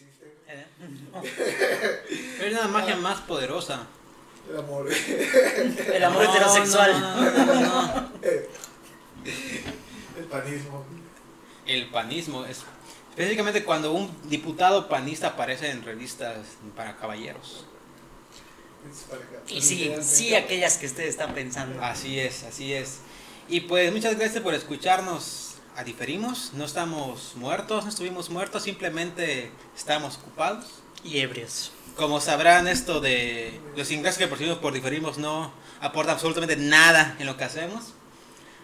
[0.00, 0.36] existe.
[0.48, 0.66] Eh.
[2.46, 3.00] Es una magia Ah.
[3.00, 3.86] más poderosa.
[4.48, 4.88] El amor.
[4.92, 7.00] El amor No, heterosexual.
[7.00, 8.10] no, no, no, no.
[9.24, 10.84] El panismo.
[11.66, 12.62] El panismo es
[13.10, 16.36] específicamente cuando un diputado panista aparece en revistas
[16.76, 17.66] para caballeros.
[19.48, 21.82] Y sí, sí, aquellas que usted está pensando.
[21.82, 22.98] Así es, así es.
[23.48, 25.45] Y pues muchas gracias por escucharnos.
[25.76, 30.64] A diferimos, no estamos muertos, no estuvimos muertos, simplemente estamos ocupados.
[31.04, 31.70] Y ebrios.
[31.96, 35.52] Como sabrán, esto de los ingresos que percibimos por diferimos no
[35.82, 37.92] aporta absolutamente nada en lo que hacemos.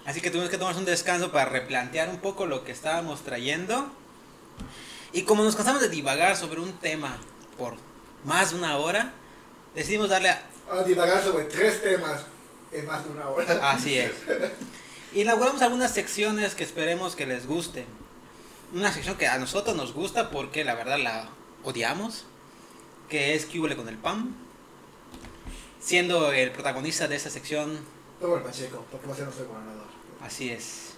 [0.07, 3.93] Así que tuvimos que tomarnos un descanso para replantear un poco lo que estábamos trayendo.
[5.13, 7.19] Y como nos cansamos de divagar sobre un tema
[7.59, 7.75] por
[8.25, 9.13] más de una hora,
[9.75, 12.23] decidimos darle a, a divagar sobre tres temas
[12.73, 13.71] en más de una hora.
[13.71, 14.13] Así es.
[15.15, 17.85] Inauguramos algunas secciones que esperemos que les gusten.
[18.73, 21.29] Una sección que a nosotros nos gusta porque la verdad la
[21.65, 22.25] odiamos,
[23.11, 24.35] que es Cúbole con el PAM.
[25.81, 27.79] Siendo el protagonista de esta sección,
[28.21, 29.85] Todo el Pacheco, porque va a ser nuestro gobernador.
[30.23, 30.95] así es.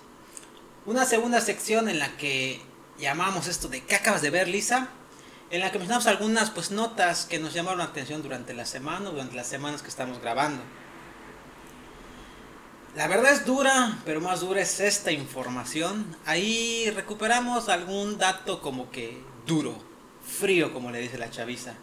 [0.87, 2.61] Una segunda sección en la que
[2.99, 4.91] llamamos esto de ¿qué acabas de ver, Lisa?
[5.51, 9.11] En la que mencionamos algunas pues notas que nos llamaron la atención durante la semana,
[9.11, 10.63] durante las semanas que estamos grabando.
[12.97, 16.17] La verdad es dura, pero más dura es esta información.
[16.27, 19.75] Ahí recuperamos algún dato como que duro,
[20.25, 21.75] frío, como le dice la chaviza.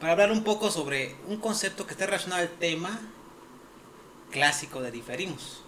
[0.00, 2.98] Para hablar un poco sobre un concepto que está relacionado al tema
[4.32, 5.62] clásico de diferimos.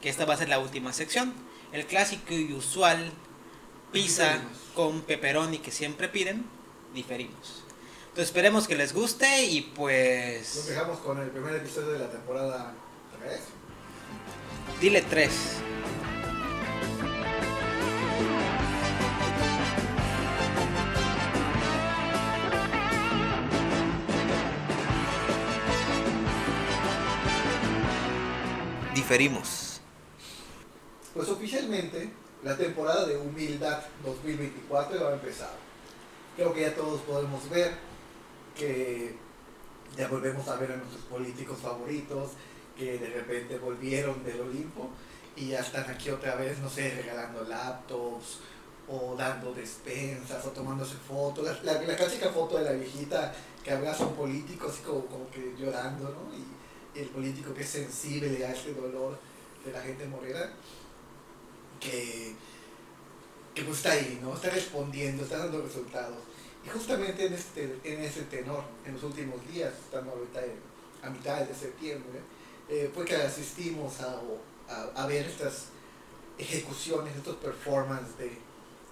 [0.00, 1.34] Que esta va a ser la última sección.
[1.72, 3.12] El clásico y usual
[3.92, 4.58] pizza Diferimos.
[4.74, 6.46] con pepperoni que siempre piden,
[6.94, 7.64] diferimos.
[8.08, 12.10] Entonces esperemos que les guste y Nos pues dejamos con el primer episodio de la
[12.10, 12.72] temporada
[13.22, 13.40] 3.
[14.80, 15.56] Dile tres.
[28.94, 29.80] Diferimos.
[31.14, 32.10] Pues oficialmente
[32.42, 35.54] la temporada de Humildad 2024 va a empezar.
[36.34, 37.72] Creo que ya todos podemos ver
[38.56, 39.14] que
[39.96, 42.32] ya volvemos a ver a nuestros políticos favoritos
[42.76, 44.90] que de repente volvieron del Olimpo
[45.36, 48.40] y ya están aquí otra vez, no sé, regalando laptops
[48.88, 51.44] o dando despensas o tomándose fotos.
[51.64, 53.34] La, la- la clásica foto de la viejita
[53.64, 56.32] que abraza a un político así como, como que llorando, ¿no?
[56.34, 59.18] Y el político que es sensible a ese dolor
[59.64, 60.50] de la gente morena
[61.80, 62.34] que,
[63.54, 64.34] que pues está ahí, ¿no?
[64.34, 66.18] Está respondiendo, está dando resultados.
[66.64, 70.40] Y justamente en, este, en ese tenor, en los últimos días, estando ahorita
[71.02, 72.22] a mitad de septiembre, eh,
[72.94, 74.20] fue que asistimos a,
[74.68, 75.66] a, a ver estas
[76.38, 78.38] ejecuciones, estos performances de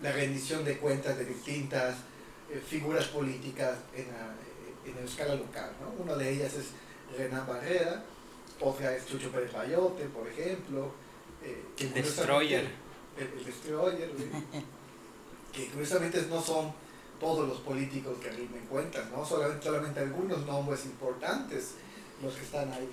[0.01, 1.97] la rendición de cuentas de distintas
[2.51, 4.35] eh, figuras políticas en, la,
[4.87, 6.03] en la escala local, ¿no?
[6.03, 6.67] Una de ellas es
[7.19, 8.05] Renan Barrera,
[8.61, 10.93] otra es Chucho Pérez Bayote, por ejemplo.
[11.43, 12.71] eh, que El Destroyer.
[13.19, 14.11] El, el Destroyer,
[15.53, 16.73] que curiosamente no son
[17.21, 19.25] todos los políticos que rinden cuentas, ¿no?
[19.25, 21.75] Solamente, solamente algunos nombres importantes
[22.23, 22.89] los que están ahí.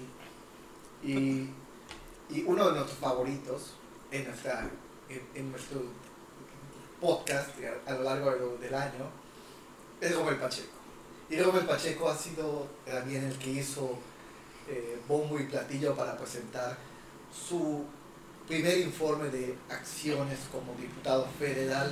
[1.03, 1.49] Y,
[2.29, 3.73] y uno de nuestros favoritos
[4.11, 4.69] en, nuestra,
[5.35, 5.81] en, nuestro
[6.99, 7.49] podcast
[7.87, 9.09] a, lo largo del año
[9.99, 10.69] es Romel Pacheco.
[11.29, 13.97] Y Romel Pacheco ha sido también el que hizo
[14.67, 16.77] eh, bombo y platillo para presentar
[17.31, 17.85] su
[18.47, 21.91] primer informe de acciones como diputado federal.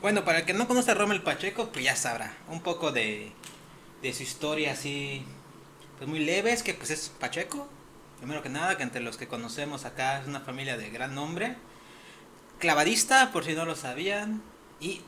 [0.00, 2.36] Bueno, para el que no conoce a Rommel Pacheco, pues ya sabrá.
[2.48, 3.32] Un poco de,
[4.02, 5.24] de su historia así,
[5.98, 7.68] pues muy leve, es que pues es Pacheco.
[8.18, 11.56] Primero que nada, que entre los que conocemos acá es una familia de gran nombre.
[12.58, 14.42] Clavadista, por si no lo sabían.
[14.80, 15.02] Y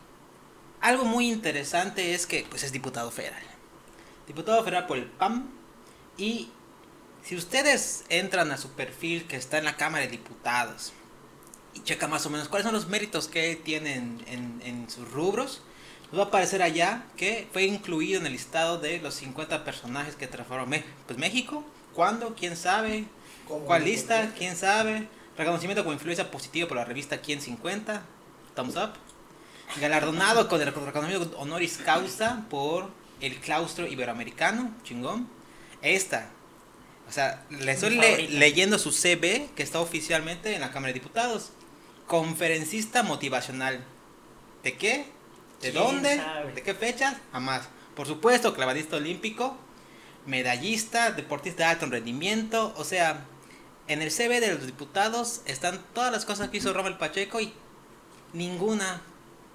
[0.80, 3.42] algo muy interesante es que pues es diputado federal.
[4.26, 5.48] Diputado federal por el PAM.
[6.16, 6.50] Y
[7.22, 10.92] si ustedes entran a su perfil que está en la Cámara de Diputados
[11.74, 15.62] y checa más o menos cuáles son los méritos que tienen en, en sus rubros,
[16.18, 20.26] va a aparecer allá que fue incluido en el listado de los 50 personajes que
[20.26, 20.74] transformó
[21.06, 21.64] pues México.
[21.94, 22.34] ¿Cuándo?
[22.34, 23.04] ¿Quién sabe?
[23.46, 24.32] ¿Cuál lista?
[24.36, 25.08] ¿Quién sabe?
[25.36, 28.02] Reconocimiento como influencia positiva por la revista Quién 50.
[28.54, 28.90] Thumbs up.
[29.80, 32.90] Galardonado con el reconocimiento honoris causa por
[33.20, 34.70] el claustro iberoamericano.
[34.82, 35.28] Chingón.
[35.82, 36.28] Esta.
[37.08, 40.94] O sea, le estoy le- leyendo su CV que está oficialmente en la Cámara de
[41.00, 41.50] Diputados.
[42.06, 43.84] Conferencista motivacional.
[44.62, 45.06] ¿De qué?
[45.60, 46.16] ¿De ¿Quién dónde?
[46.16, 46.52] sabe?
[46.52, 47.16] ¿De qué fechas?
[47.32, 47.68] Jamás.
[47.94, 49.56] Por supuesto, clavadista olímpico,
[50.26, 52.72] medallista, deportista de alto rendimiento.
[52.76, 53.24] O sea,
[53.88, 57.52] en el CV de los diputados están todas las cosas que hizo Rommel Pacheco y
[58.32, 59.02] ninguna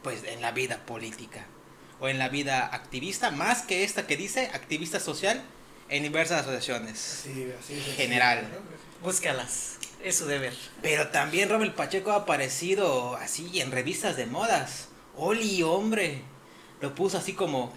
[0.04, 1.46] pues en la vida política
[2.00, 5.42] o en la vida activista, más que esta que dice activista social
[5.90, 7.22] en diversas asociaciones.
[7.24, 7.96] Sí, así es.
[7.96, 8.44] General.
[8.44, 9.06] ¿no?
[9.07, 9.78] Búscalas.
[10.04, 10.54] Es su deber.
[10.81, 14.90] Pero también Rommel Pacheco ha aparecido así en revistas de modas.
[15.17, 16.21] Oli, hombre.
[16.81, 17.71] Lo puso así como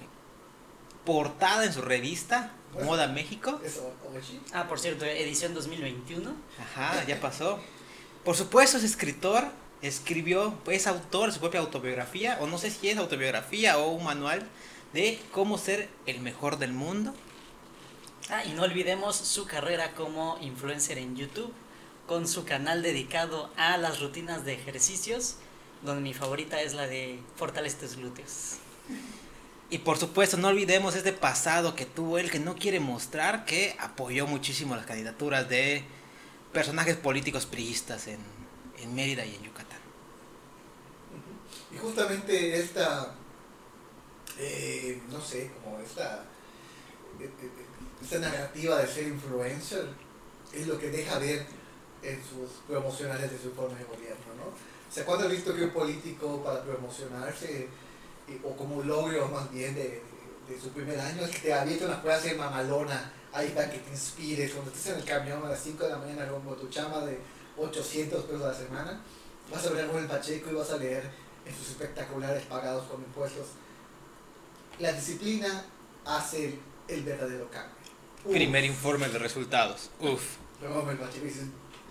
[1.05, 2.53] portada en su revista,
[2.85, 3.61] Moda México.
[4.53, 6.35] Ah, por cierto, edición 2021.
[6.61, 7.59] Ajá, ya pasó.
[8.25, 9.45] Por supuesto es escritor,
[9.81, 14.05] escribió, es autor de su propia autobiografía, o no sé si es autobiografía o un
[14.05, 14.47] manual
[14.93, 17.15] de cómo ser el mejor del mundo.
[18.31, 21.53] Ah, y no olvidemos su carrera como influencer en YouTube,
[22.07, 25.37] con su canal dedicado a las rutinas de ejercicios,
[25.83, 28.57] donde mi favorita es la de fortalece tus glúteos.
[29.71, 33.77] Y por supuesto, no olvidemos este pasado que tuvo él, que no quiere mostrar, que
[33.79, 35.85] apoyó muchísimo las candidaturas de
[36.53, 38.19] personajes políticos priistas en,
[38.79, 39.79] en Mérida y en Yucatán.
[41.75, 43.15] Y justamente esta,
[44.39, 46.25] eh, no sé, como esta,
[47.21, 47.51] eh, eh,
[48.03, 49.87] esta narrativa de ser influencer
[50.53, 51.47] es lo que deja ver
[52.03, 54.78] en sus promocionales de su informe de gobierno, ¿no?
[54.91, 57.69] Sea, ¿cuándo has visto que un político para promocionarse,
[58.29, 61.53] eh, o como logro más bien de, de- de su primer año, es que te
[61.55, 65.51] avienta una frase mamalona ahí para que te inspires, cuando estés en el camión a
[65.51, 67.19] las 5 de la mañana con tu chama de
[67.59, 69.01] 800 pesos a la semana,
[69.53, 71.03] vas a ver con el Pacheco y vas a leer
[71.45, 73.47] en sus espectaculares pagados con impuestos.
[74.79, 75.65] La disciplina
[76.07, 76.59] hace
[76.89, 77.75] el, verdadero cambio.
[78.25, 79.91] Uf, Primer informe de resultados.
[80.01, 80.37] Uf.
[80.63, 81.43] luego el Pacheco dice,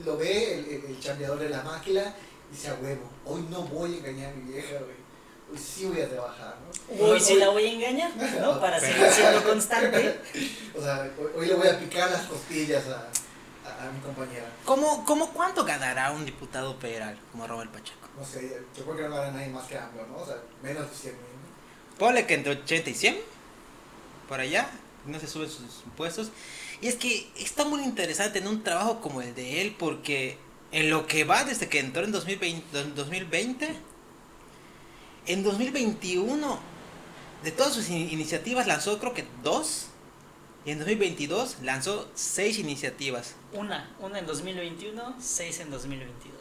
[0.03, 2.15] lo ve el, el, el chambeador de la máquina
[2.51, 5.07] dice a huevo, hoy no voy a engañar a mi vieja, güey.
[5.49, 7.05] Hoy sí voy a trabajar, ¿no?
[7.05, 8.11] Hoy sí la voy a engañar,
[8.41, 8.59] ¿no?
[8.61, 10.19] Para seguir siendo constante.
[10.77, 13.09] O sea, hoy, hoy le voy a picar las costillas a,
[13.67, 14.45] a, a mi compañera.
[14.63, 18.07] ¿Cómo, cómo cuánto ganará un diputado federal como Robert Pacheco?
[18.15, 20.17] No sé, yo creo que no va a nadie más que AMLO, ¿no?
[20.17, 21.23] O sea, menos de 100 mil.
[21.23, 21.97] ¿no?
[21.97, 23.17] Ponle que entre 80 y 100,
[24.27, 24.69] por allá,
[25.07, 26.29] no se suben sus impuestos.
[26.81, 30.38] Y es que está muy interesante en un trabajo como el de él, porque
[30.71, 33.75] en lo que va desde que entró en 2020, 2020
[35.27, 36.59] en 2021,
[37.43, 39.87] de todas sus in- iniciativas lanzó creo que dos,
[40.65, 43.35] y en 2022 lanzó seis iniciativas.
[43.53, 46.33] Una, una en 2021, seis en 2022.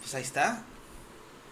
[0.00, 0.64] Pues ahí está.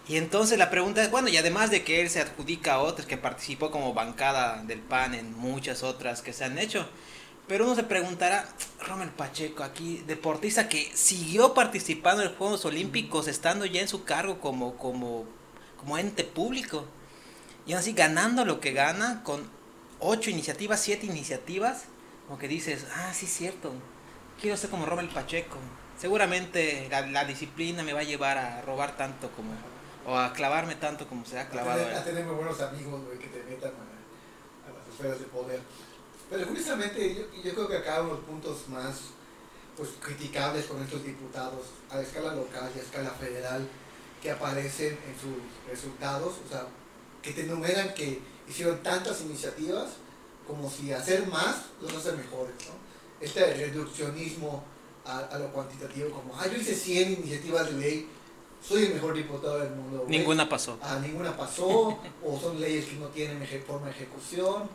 [0.07, 3.07] Y entonces la pregunta es, bueno, y además de que él se adjudica a otras,
[3.07, 6.87] que participó como bancada del PAN en muchas otras que se han hecho,
[7.51, 8.47] pero uno se preguntará,
[8.87, 14.05] Rommel Pacheco, aquí, deportista que siguió participando en los Juegos Olímpicos, estando ya en su
[14.05, 15.25] cargo como, como,
[15.77, 16.85] como ente público,
[17.67, 19.49] y aún así ganando lo que gana con
[19.99, 21.87] ocho iniciativas, siete iniciativas,
[22.25, 23.73] como que dices, ah, sí es cierto,
[24.39, 25.57] quiero ser como Rommel Pacheco.
[25.99, 29.51] Seguramente la, la disciplina me va a llevar a robar tanto como,
[30.07, 33.27] o a clavarme tanto como se ha A clavado tener, a tener buenos amigos, que
[33.27, 35.59] te metan a, a las esferas de poder.
[36.31, 38.95] Pero curiosamente, yo, yo creo que acá uno de los puntos más
[39.77, 43.67] pues, criticables con estos diputados a escala local y a escala federal
[44.21, 45.35] que aparecen en sus
[45.69, 46.65] resultados, o sea,
[47.21, 48.19] que te enumeran que
[48.49, 49.89] hicieron tantas iniciativas
[50.47, 52.73] como si hacer más los hace mejores, ¿no?
[53.19, 54.63] Este reduccionismo
[55.05, 58.09] a, a lo cuantitativo, como, ah, yo hice 100 iniciativas de ley,
[58.63, 59.99] soy el mejor diputado del mundo.
[60.05, 60.17] güey".
[60.19, 60.77] Ninguna pasó.
[60.81, 64.69] Ah, ninguna pasó, o son leyes que no tienen eje- forma de ejecución,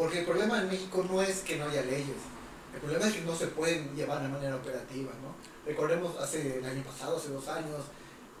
[0.00, 2.16] porque el problema en México no es que no haya leyes,
[2.72, 5.34] el problema es que no se pueden llevar de manera operativa, ¿no?
[5.66, 7.82] Recordemos hace el año pasado, hace dos años,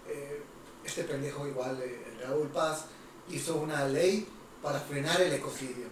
[0.08, 0.40] eh,
[0.82, 2.86] este pendejo igual, eh, Raúl Paz,
[3.28, 4.26] hizo una ley
[4.62, 5.88] para frenar el ecocidio.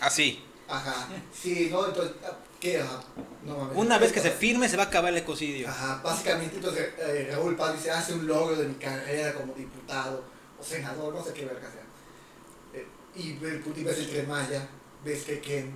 [0.00, 0.42] Así.
[0.66, 1.86] Ajá, sí, ¿no?
[1.86, 2.16] Entonces,
[2.58, 2.80] ¿qué?
[2.80, 3.00] Ajá,
[3.44, 3.76] no mames.
[3.76, 5.68] Una vez que se firme se va a acabar el ecocidio.
[5.68, 10.24] Ajá, básicamente entonces eh, Raúl Paz dice, hace un logro de mi carrera como diputado
[10.58, 11.87] o senador, no sé qué verga sea.
[13.14, 14.68] Y ve- y ves el Tren Maya,
[15.04, 15.72] ves que Ken,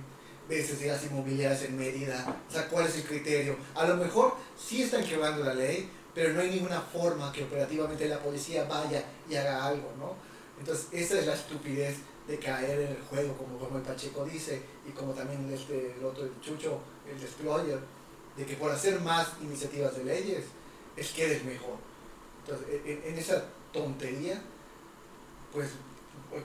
[0.47, 3.57] ves las inmobiliarias en Mérida, o sea, ¿cuál es el criterio?
[3.75, 8.07] A lo mejor sí están quebrando la ley, pero no hay ninguna forma que operativamente
[8.07, 10.15] la policía vaya y haga algo, ¿no?
[10.59, 11.97] Entonces, esa es la estupidez
[12.27, 16.05] de caer en el juego, como, como el Pacheco dice, y como también este, el
[16.05, 16.79] otro, el Chucho,
[17.11, 17.79] el Destroyer,
[18.37, 20.43] de que por hacer más iniciativas de leyes
[20.95, 21.75] es que eres mejor.
[22.45, 24.41] Entonces, en, en esa tontería,
[25.51, 25.69] pues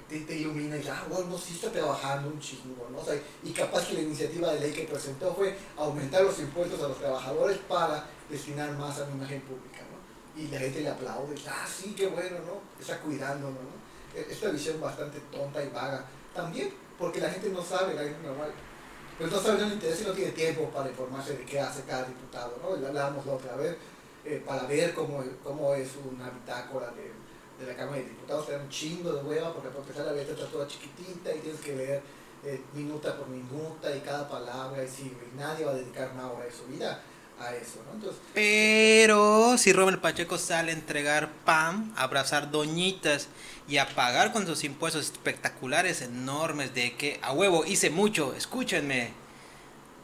[0.08, 2.98] te, ilumina y ah, bueno, no, sí está trabajando un chingo, ¿no?
[2.98, 3.04] O
[3.42, 6.98] y capaz que la iniciativa de ley que presentó fue aumentar los impuestos a los
[6.98, 10.40] trabajadores para destinar más a la imagen pública, ¿no?
[10.40, 12.60] Y la gente le aplaude, y, ah, sí, qué bueno, ¿no?
[12.80, 14.18] Está cuidándonos, ¿no?
[14.18, 16.04] E- Esta visión bastante tonta y vaga.
[16.34, 18.50] También porque la gente no sabe, la gente normal,
[19.16, 21.82] pues no sabe, no le interesa y no tiene tiempo para informarse de qué hace
[21.82, 22.80] cada diputado, ¿no?
[22.80, 23.76] Ya hablábamos la otra vez,
[24.24, 27.12] eh, para ver cómo, cómo es una bitácora de
[27.58, 30.12] de la Cámara de Diputados te dan un chingo de hueva porque para empezar la
[30.12, 32.02] letra está toda chiquitita y tienes que leer
[32.44, 36.30] eh, minuta por minuta y cada palabra y, sí, y nadie va a dedicar una
[36.30, 37.02] hora de su vida
[37.40, 37.94] a eso, ¿no?
[37.94, 43.28] Entonces, Pero si Robert Pacheco sale a entregar pan, a abrazar doñitas
[43.68, 49.12] y a pagar con sus impuestos espectaculares, enormes, de que a huevo hice mucho, escúchenme,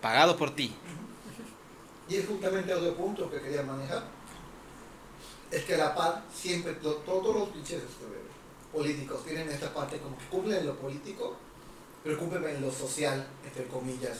[0.00, 0.74] pagado por ti.
[2.08, 4.04] y es justamente otro punto que quería manejar,
[5.56, 8.04] es que la PAD siempre, to- todos los pinches este,
[8.72, 11.36] políticos tienen esta parte como que cumplen en lo político,
[12.02, 14.18] pero cumplen en lo social, entre comillas,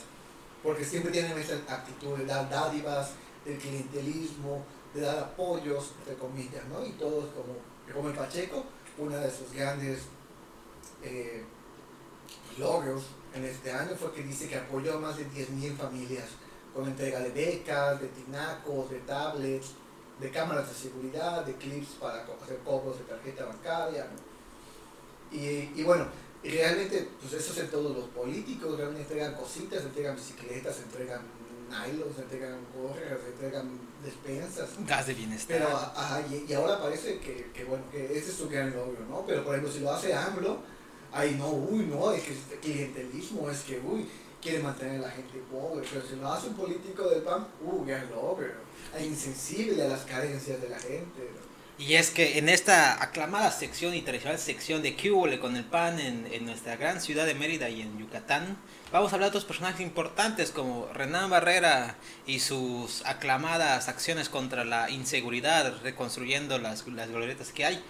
[0.62, 3.10] porque siempre tienen esa actitud de dar dádivas,
[3.44, 4.64] del clientelismo,
[4.94, 6.84] de dar apoyos, entre comillas, ¿no?
[6.86, 7.54] Y todos como,
[7.94, 8.64] como el Pacheco,
[8.96, 10.02] una de sus grandes
[11.02, 11.44] eh,
[12.58, 13.02] logros
[13.34, 16.28] en este año fue que dice que apoyó a más de 10.000 familias
[16.72, 19.72] con entrega de becas, de tinacos, de tablets,
[20.20, 24.04] de cámaras de seguridad, de clips para hacer cobros de tarjeta bancaria.
[24.04, 25.36] ¿no?
[25.36, 26.06] Y, y bueno,
[26.42, 31.22] realmente, pues eso hacen todos los políticos, realmente entregan cositas, entregan bicicletas, entregan
[31.68, 34.70] nylons, entregan gorras, entregan despensas.
[34.86, 35.58] Gas de bienestar.
[35.58, 39.04] Pero, ajá, y, y ahora parece que, que, bueno, que ese es su gran logro,
[39.08, 39.24] ¿no?
[39.26, 40.58] Pero, por ejemplo, si lo hace AMLO,
[41.12, 44.06] ahí no, uy, no, es que es clientelismo, es que, uy,
[44.44, 45.84] quiere mantener a la gente pobre.
[45.90, 48.52] Pero si lo hace un político del PAN, uy, gran logro.
[48.96, 51.30] Es insensible a las carencias de la gente.
[51.76, 55.64] Y es que en esta aclamada sección y tradicional sección de ¿Qué hubo con el
[55.64, 58.56] pan en, en nuestra gran ciudad de Mérida y en Yucatán?
[58.92, 61.96] Vamos a hablar de otros personajes importantes como Renan Barrera
[62.26, 67.84] y sus aclamadas acciones contra la inseguridad, reconstruyendo las, las glorietas que hay.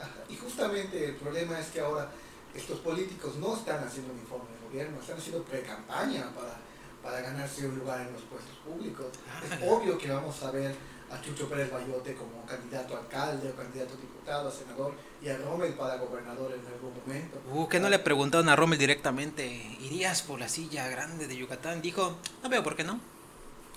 [0.00, 2.10] Ajá, Y justamente el problema es que ahora
[2.54, 6.56] estos políticos no están haciendo un informe de gobierno, están haciendo pre-campaña para,
[7.02, 9.06] para ganarse un lugar en los puestos públicos.
[9.28, 10.74] Ah, Es obvio que vamos a ver
[11.10, 15.28] a Chucho Pérez Bayote como candidato a alcalde o candidato a diputado, a senador, y
[15.28, 17.38] a Rommel para gobernador en algún momento.
[17.52, 19.44] Uh, que no le preguntaron a Rommel directamente,
[19.80, 21.82] ¿irías por la silla grande de Yucatán?
[21.82, 23.00] Dijo, no veo por qué no.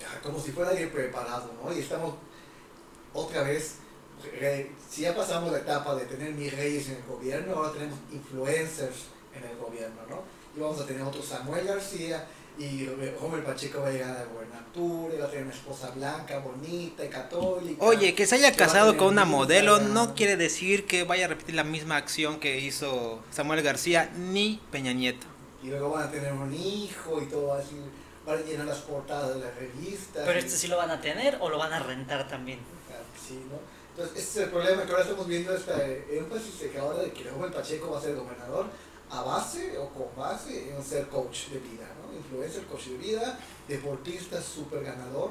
[0.02, 1.72] Ah, Como si fuera alguien preparado, ¿no?
[1.72, 2.14] Y estamos
[3.12, 3.76] otra vez,
[4.90, 8.96] si ya pasamos la etapa de tener mis reyes en el gobierno, ahora tenemos influencers
[9.34, 10.22] en el gobierno, ¿no?
[10.56, 12.86] Y vamos a tener otro Samuel García y
[13.20, 16.38] Rommel Pacheco va a llegar a la gobernatura, y va a tener una esposa blanca,
[16.38, 17.84] bonita y católica.
[17.84, 21.28] Oye, que se haya Que casado con una modelo no quiere decir que vaya a
[21.28, 25.26] repetir la misma acción que hizo Samuel García ni Peña Nieto.
[25.64, 27.74] Y luego van a tener un hijo y todo así,
[28.24, 30.22] van a llenar las portadas de las revistas.
[30.24, 32.60] Pero y- este sí lo van a tener o lo van a rentar también.
[32.86, 32.94] Que
[33.28, 33.58] sí, ¿no?
[33.96, 37.12] Entonces, ese es el problema que ahora estamos viendo este énfasis de que ahora de
[37.12, 38.66] que Rommel Pacheco va a ser gobernador
[39.08, 42.12] a base o con base en ser coach de vida, ¿no?
[42.12, 45.30] Influencer, coach de vida, deportista súper ganador.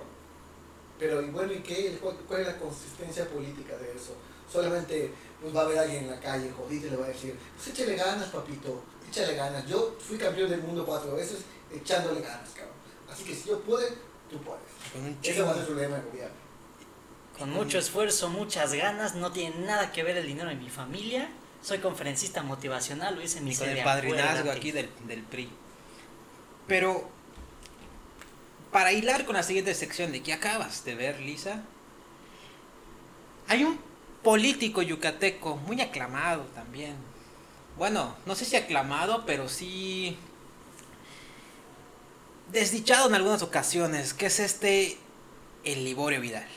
[0.97, 1.99] Pero, y bueno, ¿y qué?
[1.99, 4.13] ¿Cuál, es la consistencia política de eso?
[4.49, 7.37] Solamente pues, va a haber alguien en la calle jodido y le va a decir,
[7.57, 9.67] pues échale ganas, papito, échale ganas.
[9.67, 11.39] Yo fui campeón del mundo cuatro veces
[11.69, 12.75] echándole ganas, cabrón.
[13.11, 13.89] Así que si yo pude,
[14.29, 15.17] tú puedes.
[15.21, 16.42] Ese va a ser su lema de gobierno.
[17.37, 21.29] Con mucho esfuerzo, muchas ganas, no tiene nada que ver el dinero en mi familia.
[21.61, 25.49] Soy conferencista motivacional, lo hice en mi con el padrinazgo aquí del, del PRI.
[26.67, 27.09] Pero,
[28.71, 31.63] para hilar con la siguiente sección de que acabas de ver, Lisa,
[33.47, 33.79] hay un
[34.21, 36.95] político yucateco muy aclamado también.
[37.77, 40.17] Bueno, no sé si aclamado, pero sí
[42.51, 44.97] desdichado en algunas ocasiones, que es este,
[45.63, 46.47] el Liborio Vidal.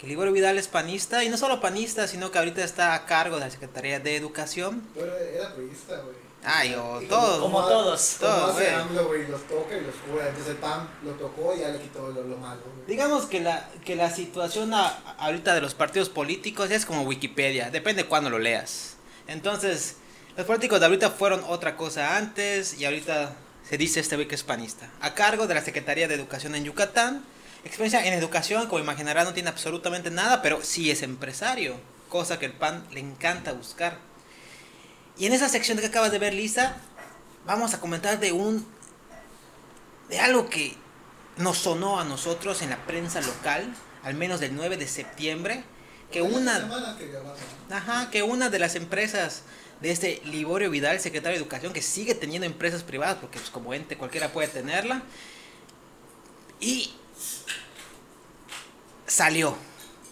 [0.00, 3.36] Que Liborio Vidal es panista, y no solo panista, sino que ahorita está a cargo
[3.36, 4.82] de la Secretaría de Educación.
[4.94, 6.16] Pero era priista, güey.
[6.42, 7.38] Ay, o Y todos.
[7.38, 8.16] Como todos.
[8.18, 9.28] Como Todos, hace güey.
[9.28, 10.26] Los toca y los cura.
[10.26, 12.62] Entonces el PAN lo tocó y ya le quitó lo, lo malo.
[12.86, 14.86] Digamos que la, que la situación a-
[15.18, 18.94] ahorita de los partidos políticos es como Wikipedia, depende cuándo lo leas.
[19.26, 19.96] Entonces,
[20.34, 23.34] los políticos de ahorita fueron otra cosa antes y ahorita
[23.68, 24.88] se dice este güey que es panista.
[25.02, 27.22] A cargo de la Secretaría de Educación en Yucatán.
[27.64, 31.76] Experiencia en educación, como imaginarán, no tiene absolutamente nada, pero sí es empresario,
[32.08, 33.98] cosa que el PAN le encanta buscar.
[35.18, 36.76] Y en esa sección que acabas de ver, Lisa,
[37.44, 38.66] vamos a comentar de un
[40.08, 40.74] de algo que
[41.36, 45.62] nos sonó a nosotros en la prensa local, al menos del 9 de septiembre,
[46.10, 46.68] que una,
[47.70, 49.42] ajá, que una de las empresas
[49.80, 53.72] de este Liborio Vidal, secretario de Educación, que sigue teniendo empresas privadas, porque pues, como
[53.72, 55.02] ente cualquiera puede tenerla,
[56.58, 56.92] y
[59.10, 59.56] salió,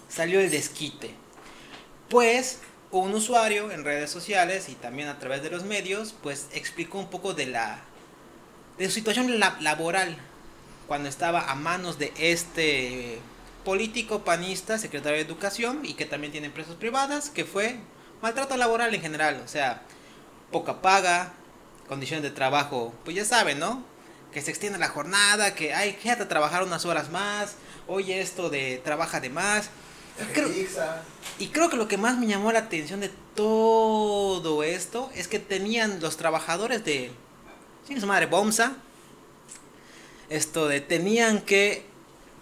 [0.09, 1.15] salió el desquite.
[2.09, 2.59] Pues
[2.91, 7.09] un usuario en redes sociales y también a través de los medios, pues explicó un
[7.09, 7.81] poco de la
[8.79, 10.17] de su situación la- laboral
[10.87, 13.19] cuando estaba a manos de este
[13.65, 17.77] político panista, secretario de Educación y que también tiene empresas privadas, que fue
[18.23, 19.83] maltrato laboral en general, o sea,
[20.51, 21.33] poca paga,
[21.89, 23.83] condiciones de trabajo, pues ya saben, ¿no?
[24.33, 27.55] Que se extiende la jornada, que hay quédate a trabajar unas horas más,
[27.87, 29.71] oye esto de trabaja de más.
[30.21, 30.49] Y creo,
[31.39, 35.39] y creo que lo que más me llamó la atención de todo esto es que
[35.39, 37.13] tenían los trabajadores de,
[37.87, 38.77] sin su madre, Bomsa,
[40.29, 41.87] esto de tenían que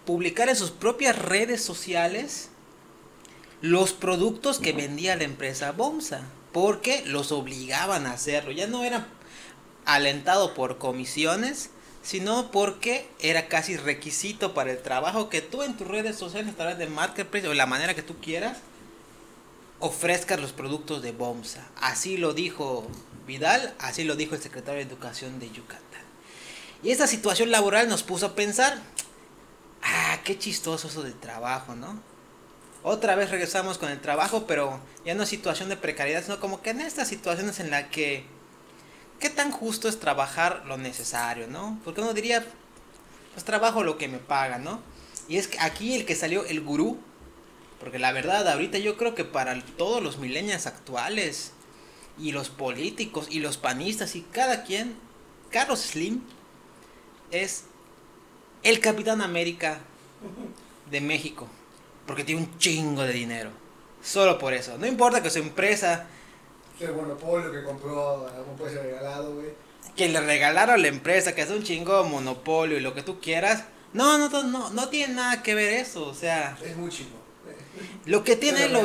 [0.07, 2.49] publicar en sus propias redes sociales
[3.61, 9.09] los productos que vendía la empresa Bomsa, porque los obligaban a hacerlo, ya no era
[9.85, 11.71] alentado por comisiones,
[12.07, 16.57] sino porque era casi requisito para el trabajo que tú en tus redes sociales, a
[16.57, 18.59] través de Marketplace o de la manera que tú quieras,
[19.81, 21.67] ofrezcas los productos de Bomsa.
[21.81, 22.87] Así lo dijo
[23.27, 25.83] Vidal, así lo dijo el secretario de Educación de Yucatán.
[26.85, 28.79] Y esta situación laboral nos puso a pensar,
[29.83, 32.01] ah, qué chistoso eso del trabajo, ¿no?
[32.85, 36.63] Otra vez regresamos con el trabajo, pero ya no es situación de precariedad, sino como
[36.63, 38.27] que en estas situaciones en la que,
[39.21, 41.79] ¿qué tan justo es trabajar lo necesario, ¿no?
[41.85, 42.47] Porque uno diría,
[43.33, 44.81] pues trabajo lo que me pagan, ¿no?
[45.29, 46.99] Y es que aquí el que salió el gurú,
[47.81, 51.53] porque la verdad, ahorita yo creo que para todos los millennials actuales,
[52.19, 54.97] y los políticos, y los panistas, y cada quien,
[55.51, 56.23] Carlos Slim
[57.31, 57.65] es
[58.63, 59.81] el Capitán América
[60.91, 61.49] de México.
[62.07, 63.51] Porque tiene un chingo de dinero.
[64.03, 64.79] Solo por eso.
[64.79, 66.07] No importa que su empresa,
[66.81, 69.49] El monopolio que compró a un precio regalado, güey.
[69.97, 73.19] que le regalaron a la empresa, que es un chingo monopolio y lo que tú
[73.21, 73.65] quieras.
[73.93, 76.07] No, no, no, no, no tiene nada que ver eso.
[76.07, 77.17] O sea, Es muy chingo.
[78.05, 78.83] lo que tiene lo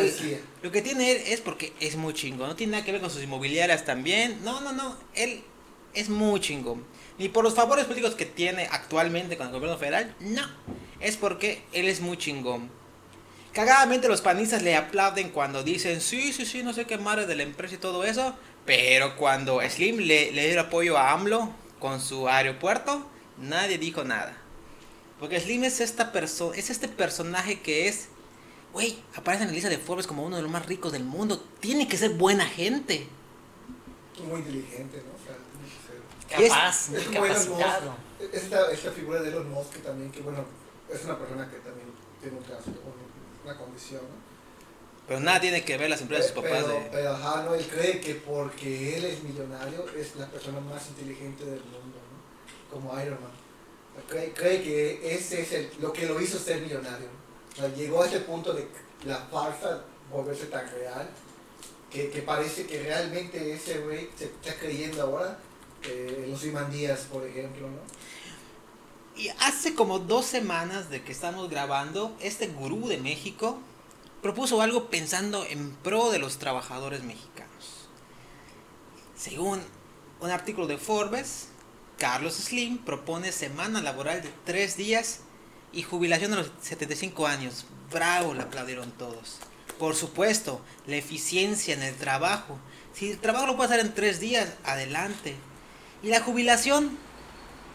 [0.64, 2.48] lo, que tiene él es porque es muy chingo.
[2.48, 4.40] No tiene nada que ver con sus inmobiliarias también.
[4.44, 4.96] No, no, no.
[5.14, 5.44] Él
[5.94, 6.80] es muy chingo.
[7.18, 10.16] Ni por los favores políticos que tiene actualmente con el gobierno federal.
[10.22, 10.44] No.
[11.02, 12.72] Es porque él es muy chingón.
[13.54, 17.36] Cagadamente los panistas le aplauden cuando dicen, sí, sí, sí, no sé qué madre de
[17.36, 18.36] la empresa y todo eso.
[18.66, 21.50] Pero cuando Slim le, le dio el apoyo a AMLO
[21.80, 23.06] con su aeropuerto,
[23.38, 24.38] nadie dijo nada.
[25.20, 28.08] Porque Slim es esta persona, es este personaje que es,
[28.72, 31.44] güey, aparece en la lista de Forbes como uno de los más ricos del mundo.
[31.60, 33.08] Tiene que ser buena gente.
[34.28, 35.12] Muy inteligente, ¿no?
[35.14, 35.68] O sea, tiene
[36.38, 37.92] que ser- Capaz, Es muy como Elon capacitado.
[37.92, 38.34] Musk.
[38.36, 40.46] Esta, esta figura de Elon Musk que también, que bueno,
[40.94, 41.88] es una persona que también
[42.22, 42.72] tiene un caso,
[43.44, 44.32] un- una condición, ¿no?
[45.08, 46.90] Pero nada tiene que ver las empresas de sus papás pero, de...
[46.92, 51.44] pero ajá, no, él cree que porque él es millonario es la persona más inteligente
[51.44, 52.72] del mundo, ¿no?
[52.74, 53.32] Como Iron Man.
[54.08, 57.08] Cree, cree que ese es el, lo que lo hizo ser millonario.
[57.54, 58.66] O sea, llegó a ese punto de
[59.06, 61.10] la farsa volverse tan real
[61.92, 65.38] que, que parece que realmente ese güey se está creyendo ahora
[65.84, 67.82] eh, los Díaz, por ejemplo, ¿no?
[69.16, 73.60] Y hace como dos semanas de que estamos grabando, este gurú de México
[74.22, 77.88] propuso algo pensando en pro de los trabajadores mexicanos.
[79.16, 79.62] Según
[80.20, 81.48] un artículo de Forbes,
[81.98, 85.20] Carlos Slim propone semana laboral de tres días
[85.74, 87.66] y jubilación a los 75 años.
[87.92, 89.38] Bravo, le aplaudieron todos.
[89.78, 92.58] Por supuesto, la eficiencia en el trabajo.
[92.94, 95.36] Si el trabajo lo puede hacer en tres días, adelante.
[96.04, 96.98] Y la jubilación,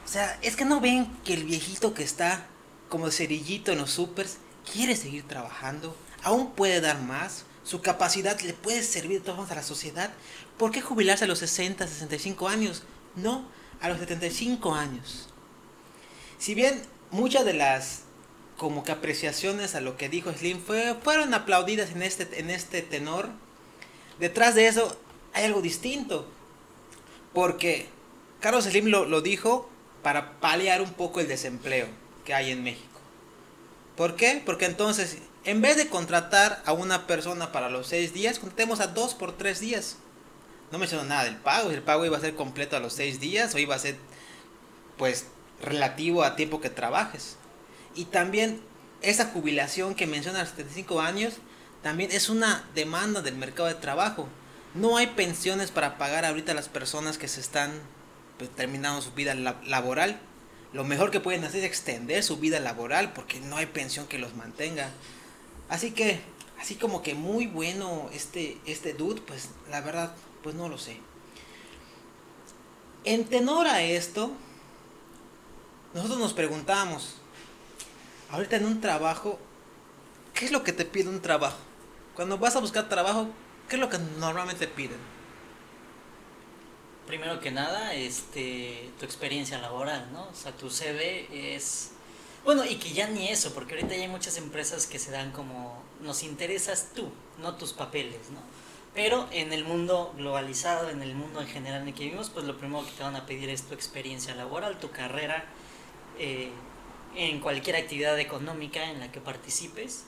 [0.07, 2.47] o sea, es que no ven que el viejito que está
[2.89, 4.37] como cerillito en los supers
[4.73, 9.51] quiere seguir trabajando, aún puede dar más, su capacidad le puede servir de todas formas
[9.51, 10.13] a la sociedad.
[10.59, 12.85] ¿Por qué jubilarse a los 60, 65 años?
[13.17, 13.49] No,
[13.81, 15.29] a los 75 años.
[16.39, 18.03] Si bien muchas de las
[18.57, 22.81] como que apreciaciones a lo que dijo Slim fue, fueron aplaudidas en este, en este
[22.81, 23.29] tenor,
[24.21, 24.97] detrás de eso
[25.33, 26.29] hay algo distinto.
[27.35, 27.89] Porque
[28.39, 29.69] Carlos Slim lo, lo dijo
[30.03, 31.87] para paliar un poco el desempleo
[32.25, 33.01] que hay en México.
[33.97, 34.43] ¿Por qué?
[34.45, 38.89] Porque entonces, en vez de contratar a una persona para los seis días, contratemos a
[38.89, 39.97] dos por tres días.
[40.71, 43.21] No menciono nada del pago, si el pago iba a ser completo a los seis
[43.21, 43.97] días o iba a ser,
[44.99, 45.27] pues,
[45.63, 47.37] relativo a tiempo que trabajes.
[47.95, 48.61] Y también
[49.01, 51.35] esa jubilación que menciona a los 75 años,
[51.83, 54.29] también es una demanda del mercado de trabajo.
[54.75, 57.71] No hay pensiones para pagar ahorita a las personas que se están
[58.39, 60.21] pues, terminando su vida la- laboral.
[60.73, 64.19] Lo mejor que pueden hacer es extender su vida laboral porque no hay pensión que
[64.19, 64.91] los mantenga.
[65.69, 66.21] Así que,
[66.61, 70.99] así como que muy bueno este, este dude, pues la verdad, pues no lo sé.
[73.05, 74.33] En tenor a esto,
[75.95, 77.17] nosotros nos preguntamos,
[78.31, 79.39] ahorita en un trabajo,
[80.35, 81.57] ¿qué es lo que te pide un trabajo?
[82.15, 83.29] Cuando vas a buscar trabajo,
[83.69, 84.99] ¿qué es lo que normalmente piden?
[87.07, 90.25] Primero que nada, este, tu experiencia laboral, ¿no?
[90.25, 91.93] O sea, tu CV es...
[92.45, 95.33] Bueno, y que ya ni eso, porque ahorita ya hay muchas empresas que se dan
[95.33, 98.41] como, nos interesas tú, no tus papeles, ¿no?
[98.95, 102.47] Pero en el mundo globalizado, en el mundo en general en el que vivimos, pues
[102.47, 105.45] lo primero que te van a pedir es tu experiencia laboral, tu carrera,
[106.19, 106.51] eh,
[107.15, 110.05] en cualquier actividad económica en la que participes.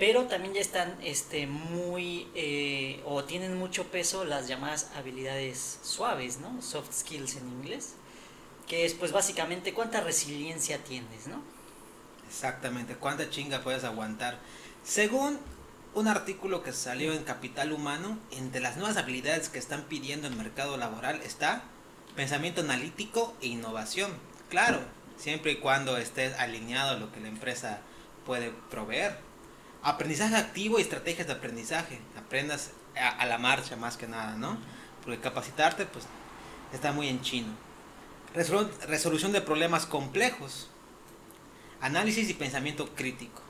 [0.00, 6.38] Pero también ya están este, muy, eh, o tienen mucho peso las llamadas habilidades suaves,
[6.38, 6.62] ¿no?
[6.62, 7.96] Soft skills en inglés.
[8.66, 11.42] Que es pues básicamente cuánta resiliencia tienes, ¿no?
[12.26, 14.38] Exactamente, cuánta chinga puedes aguantar.
[14.82, 15.38] Según
[15.92, 20.34] un artículo que salió en Capital Humano, entre las nuevas habilidades que están pidiendo el
[20.34, 21.64] mercado laboral está
[22.16, 24.12] pensamiento analítico e innovación.
[24.48, 24.80] Claro,
[25.18, 27.80] siempre y cuando estés alineado a lo que la empresa
[28.24, 29.29] puede proveer.
[29.82, 32.00] Aprendizaje activo y estrategias de aprendizaje.
[32.16, 34.58] Aprendas a, la marcha más que nada, ¿no?
[35.04, 36.04] Porque capacitarte, pues,
[36.72, 37.48] está muy en chino.
[38.34, 40.68] resolución de problemas complejos.
[41.80, 43.40] Análisis y pensamiento crítico.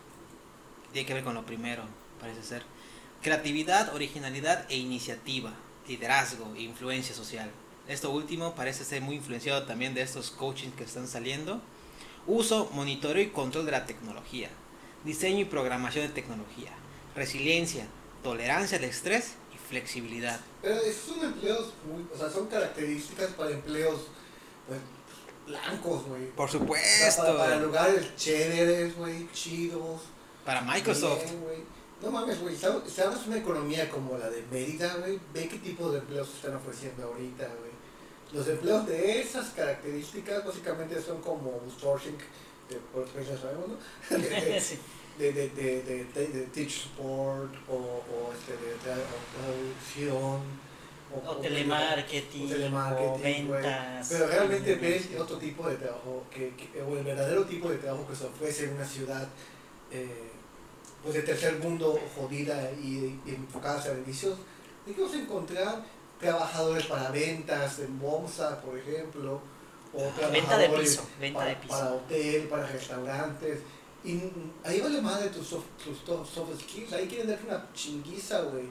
[0.93, 1.83] Tiene que ver con lo primero
[2.21, 2.63] parece ser.
[3.23, 5.53] Creatividad, originalidad e iniciativa,
[5.89, 7.51] liderazgo e influencia social.
[7.89, 11.61] Esto último parece ser muy influenciado también de estos coachings que están saliendo.
[12.27, 14.49] Uso, monitoreo y control de la tecnología.
[15.05, 16.71] Diseño y programación de tecnología.
[17.15, 17.87] Resiliencia,
[18.23, 20.41] tolerancia al estrés y flexibilidad.
[20.63, 24.09] Pero esos son empleos, muy, o sea, son características para empleos
[24.67, 24.81] pues,
[25.47, 26.31] blancos, güey.
[26.31, 27.23] Por supuesto.
[27.23, 30.03] para, para, lugares chéveres, güey, chidos.
[30.45, 31.25] Para Microsoft.
[32.03, 35.91] No mames, güey, si hablas una economía como la de Mérida, güey, ve qué tipo
[35.91, 37.71] de empleos se están ofreciendo ahorita, güey.
[38.33, 42.17] Los empleos de esas características básicamente son como outsourcing,
[42.71, 43.77] de, por experiencia sabemos, ¿no?
[45.19, 50.41] De, de, de, de, de, teach support o, o este, de, traducción.
[51.13, 54.09] O, o, telemarketing, o, telemarketing, o ventas.
[54.09, 58.07] Pero realmente ves otro tipo de trabajo, que, que, o el verdadero tipo de trabajo
[58.09, 59.29] que se ofrece en una ciudad
[59.91, 60.31] eh,
[61.03, 64.39] pues de tercer mundo jodida y, enfocada a servicios,
[64.87, 65.85] hay que encontrar
[66.19, 69.41] trabajadores para ventas en Bomsa, por ejemplo,
[69.93, 71.75] o venta de piso, venta para, de piso.
[71.75, 73.61] para hotel, para restaurantes.
[74.03, 74.23] Y
[74.65, 78.65] ahí vale más de tus soft, soft skills, ahí quieren darte una chinguiza, güey.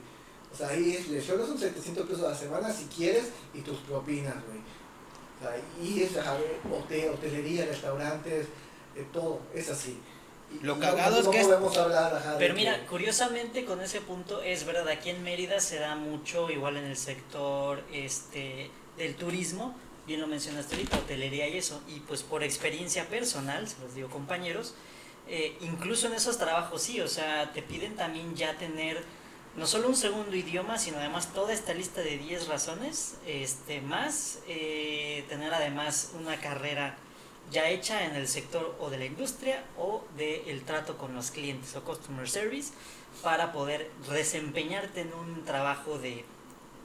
[0.51, 3.77] O sea, ahí es, les son 700 pesos a la semana si quieres y tus
[3.79, 4.59] propinas, güey.
[5.37, 6.11] O sea, y es,
[6.71, 8.47] hotel, hotelería, restaurantes,
[8.95, 9.99] de todo, es así.
[10.63, 11.45] Lo cagado es que...
[12.39, 16.77] Pero mira, curiosamente con ese punto es verdad, aquí en Mérida se da mucho, igual
[16.77, 19.75] en el sector este del turismo,
[20.09, 24.09] bien lo mencionaste ahorita, hotelería y eso, y pues por experiencia personal, se los digo
[24.09, 24.73] compañeros,
[25.27, 29.03] eh, incluso en esos trabajos sí, o sea, te piden también ya tener
[29.55, 34.39] no solo un segundo idioma, sino además toda esta lista de 10 razones, este, más
[34.47, 36.97] eh, tener además una carrera
[37.51, 41.75] ya hecha en el sector o de la industria o del trato con los clientes
[41.75, 42.73] o customer service
[43.21, 46.25] para poder desempeñarte en un trabajo de,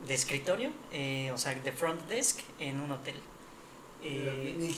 [0.07, 3.17] de escritorio, eh, o sea, de front desk en un hotel.
[4.03, 4.75] Eh,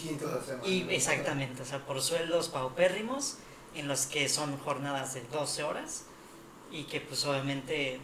[0.64, 3.38] y exactamente, o sea, por sueldos paupérrimos
[3.74, 6.04] en los que son jornadas de 12 horas
[6.70, 7.98] y que pues obviamente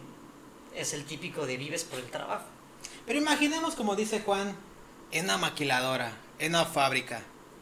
[0.75, 2.45] es el típico de vives por el trabajo.
[3.05, 4.55] Pero imaginemos como dice Juan,
[5.11, 7.21] en una maquiladora, en una fábrica,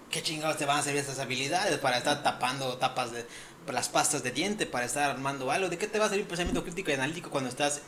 [0.09, 3.25] ¿qué chingados te van a servir esas habilidades para estar tapando tapas de
[3.71, 5.69] las pastas de diente, para estar armando algo?
[5.69, 7.81] ¿De qué te va a servir un pensamiento crítico y analítico cuando estás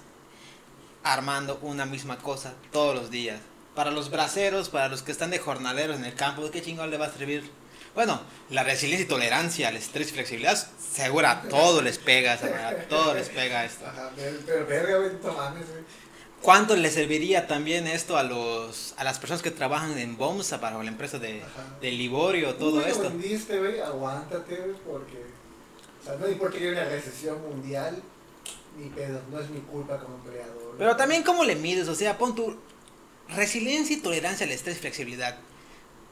[1.04, 3.40] armando una misma cosa todos los días?
[3.76, 6.92] Para los braceros, para los que están de jornaleros en el campo, ¿de qué chingados
[6.92, 7.50] le va a servir?
[7.96, 10.58] Bueno, la resiliencia y tolerancia al estrés y flexibilidad,
[10.94, 13.86] segura, a todo les pega, a todo les pega esto.
[16.42, 20.82] ¿Cuánto le serviría también esto a los a las personas que trabajan en Bomsa para
[20.84, 21.42] la empresa de,
[21.82, 23.04] de Liborio, todo Uy, esto?
[23.04, 25.24] vendiste, güey, aguántate, porque
[26.02, 28.02] o sea, no importa que haya una recesión mundial,
[28.78, 30.76] ni pedo, no es mi culpa como empleador.
[30.78, 32.56] Pero también cómo le mides, o sea, pon tu
[33.30, 35.38] resiliencia y tolerancia al estrés y flexibilidad.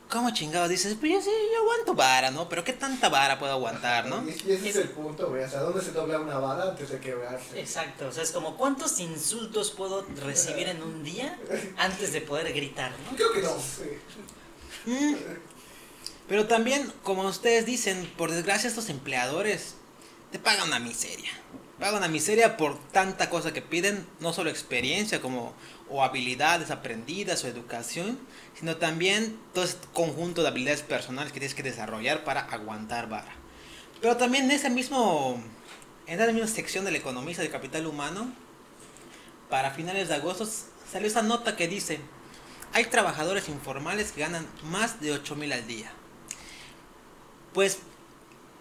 [0.09, 0.97] ¿Cómo chingados dices?
[0.99, 2.49] Pues yo sí, yo aguanto vara, ¿no?
[2.49, 4.21] Pero ¿qué tanta vara puedo aguantar, no?
[4.27, 5.41] Y, ese es el punto, güey.
[5.43, 7.57] O sea, ¿dónde se dobla una vara antes de quebrarse?
[7.57, 8.07] Exacto.
[8.09, 11.39] O sea, es como, ¿cuántos insultos puedo recibir en un día
[11.77, 13.15] antes de poder gritar, no?
[13.15, 13.55] Creo que no.
[14.85, 15.15] Mm.
[16.27, 19.75] Pero también, como ustedes dicen, por desgracia estos empleadores
[20.31, 21.31] te pagan una miseria.
[21.81, 25.55] Pagan una miseria por tanta cosa que piden, no solo experiencia como
[25.89, 28.19] o habilidades aprendidas o educación,
[28.53, 33.31] sino también todo este conjunto de habilidades personales que tienes que desarrollar para aguantar vara.
[33.99, 35.41] Pero también en ese mismo,
[36.05, 38.31] en esa misma sección del economista de capital humano,
[39.49, 40.47] para finales de agosto
[40.91, 41.99] salió esa nota que dice,
[42.73, 45.91] hay trabajadores informales que ganan más de 8 mil al día.
[47.55, 47.79] Pues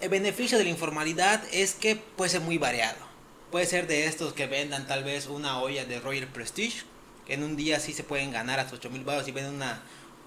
[0.00, 3.09] el beneficio de la informalidad es que puede ser muy variado.
[3.50, 6.82] Puede ser de estos que vendan tal vez una olla de Royal Prestige,
[7.26, 9.82] en un día sí se pueden ganar hasta 8 mil baros y venden una,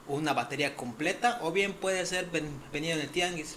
[0.07, 3.55] una batería completa, o bien puede ser ven- venido en el tianguis.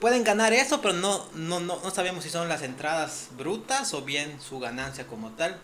[0.00, 4.02] Pueden ganar eso, pero no, no, no, no sabemos si son las entradas brutas o
[4.02, 5.58] bien su ganancia como tal.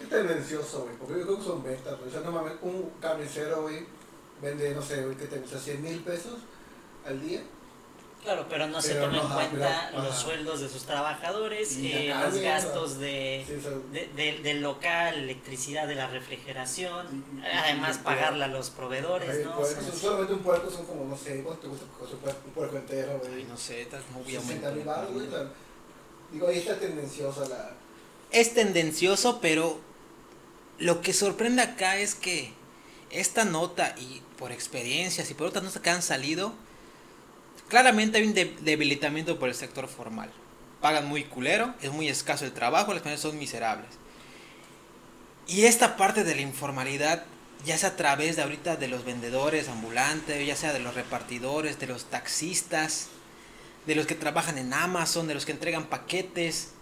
[0.00, 1.94] Es tendencioso, güey, porque yo creo que son ventas.
[2.06, 3.86] O sea, normalmente un carnicero, güey,
[4.42, 6.34] vende, no sé, güey, que te gusta 100 mil pesos
[7.06, 7.42] al día.
[8.28, 10.20] Claro, pero no se Pero toma no, en cuenta pero- los ajá.
[10.20, 13.54] sueldos de sus trabajadores, Y eh, la los gastos de, Sí,
[13.90, 18.68] de- de- del local, electricidad de la refrigeración, Y- y- además y- pagarle a los
[18.68, 19.56] proveedores, ¿no?
[19.56, 22.40] pues, O sea, solamente un puerco son como, no sé, ¿cuánto te gusta un puerco-
[22.44, 23.32] un puerco entero, güey?
[23.34, 25.26] Ay, no sé, tal- no voy a 60 aumentar mil la baros, güey.
[26.30, 27.70] Digo, ahí está tendenciosa la...
[28.30, 29.80] es tendencioso, pero
[30.78, 32.52] lo que sorprende acá es que
[33.10, 36.52] esta nota y por experiencias y por otras notas que han salido,
[37.68, 40.30] claramente hay un de- debilitamiento por el sector formal.
[40.80, 43.88] Pagan muy culero, es muy escaso el trabajo, las condiciones son miserables.
[45.46, 47.24] Y esta parte de la informalidad,
[47.64, 51.78] ya sea a través de ahorita de los vendedores ambulantes, ya sea de los repartidores,
[51.80, 53.08] de los taxistas,
[53.86, 56.72] de los que trabajan en Amazon, de los que entregan paquetes,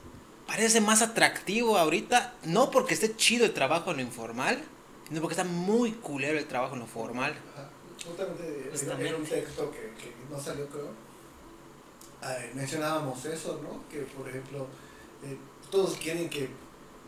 [0.46, 4.62] parece más atractivo ahorita, no porque esté chido el trabajo en lo informal,
[5.09, 7.35] sino porque está muy culero el trabajo en lo formal.
[8.07, 10.90] Justamente, era un texto que, que no salió, creo.
[12.23, 13.88] Ah, mencionábamos eso, ¿no?
[13.88, 14.66] Que, por ejemplo,
[15.25, 15.37] eh,
[15.71, 16.49] todos quieren que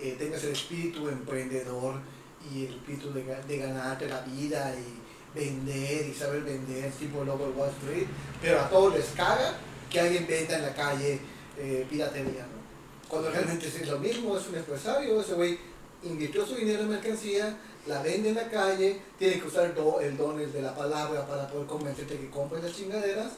[0.01, 2.01] eh, tengas el espíritu emprendedor
[2.53, 7.47] y el espíritu de, de ganarte la vida y vender y saber vender, tipo lobo
[7.47, 8.07] de Wall Street,
[8.41, 9.55] pero a todos les caga
[9.91, 11.21] que alguien venda en la calle
[11.57, 12.59] eh, piratería, ¿no?
[13.09, 15.59] Cuando realmente es lo mismo, es un empresario, ese güey
[16.03, 20.01] invirtió su dinero en mercancía, la vende en la calle, tiene que usar el, do-
[20.01, 23.33] el dones de la palabra para poder convencerte que compres las chingaderas.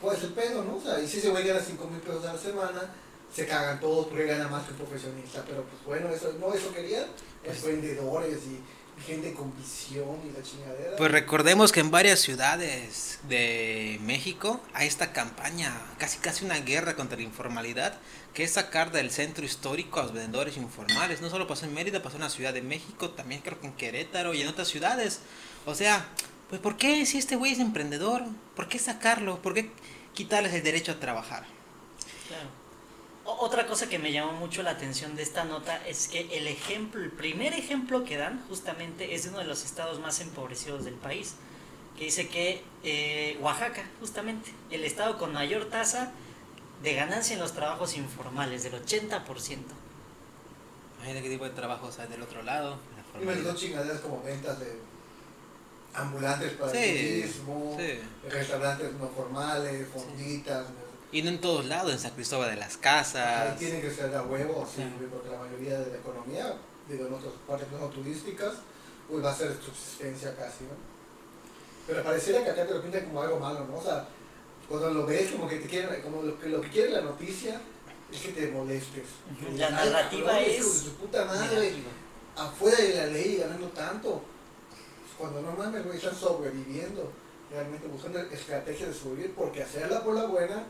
[0.00, 0.76] Pues el pedo, ¿no?
[0.76, 2.94] O sea, y si ese güey gana 5 mil pesos a la semana,
[3.34, 5.42] se cagan todos porque gana más que un profesionista.
[5.46, 7.06] Pero pues bueno, eso no eso querían,
[7.44, 8.60] Pues- emprendedores y
[9.06, 10.96] gente con visión y la chingadera.
[10.96, 16.96] Pues recordemos que en varias ciudades de México hay esta campaña, casi casi una guerra
[16.96, 17.98] contra la informalidad,
[18.34, 21.20] que es sacar del centro histórico a los vendedores informales.
[21.20, 23.72] No solo pasó en Mérida, pasó en la Ciudad de México, también creo que en
[23.72, 25.20] Querétaro y en otras ciudades.
[25.66, 26.08] O sea,
[26.48, 28.24] pues ¿por qué si este güey es emprendedor?
[28.54, 29.42] ¿Por qué sacarlo?
[29.42, 29.70] ¿Por qué
[30.14, 31.44] quitarles el derecho a trabajar?
[32.28, 32.67] Claro.
[33.30, 37.02] Otra cosa que me llamó mucho la atención de esta nota es que el ejemplo,
[37.04, 40.94] el primer ejemplo que dan justamente es de uno de los estados más empobrecidos del
[40.94, 41.34] país,
[41.98, 46.12] que dice que eh, Oaxaca, justamente, el estado con mayor tasa
[46.82, 49.20] de ganancia en los trabajos informales, del 80%.
[50.96, 52.78] Imagínate qué tipo de trabajos hay del otro lado.
[53.14, 53.54] la Y me formalidad.
[53.56, 54.80] chingaderas como ventas de
[55.92, 58.00] ambulantes para Sí, el turismo, sí.
[58.30, 60.66] restaurantes no formales, fonditas.
[61.10, 63.58] Y no en todos lados, en San Cristóbal de las Ahí Casas.
[63.58, 65.06] tienen que ser a huevo, sí, Sí.
[65.10, 66.54] porque la mayoría de la economía,
[66.88, 68.52] digo, en otras partes no turísticas,
[69.08, 70.76] pues va a ser subsistencia casi, ¿no?
[71.86, 73.78] Pero pareciera que acá te lo pintan como algo malo, ¿no?
[73.78, 74.06] O sea,
[74.68, 77.58] cuando lo ves como que te quieren, como lo que, lo que quiere la noticia
[78.12, 79.04] es que te molestes.
[79.56, 81.72] La "Ay, narrativa cabrones, es de su puta madre,
[82.36, 84.10] afuera de la ley ganando tanto.
[84.20, 87.10] Pues cuando no mames, güey, están sobreviviendo,
[87.50, 90.64] realmente buscando estrategias de sobrevivir, porque hacerla por la buena,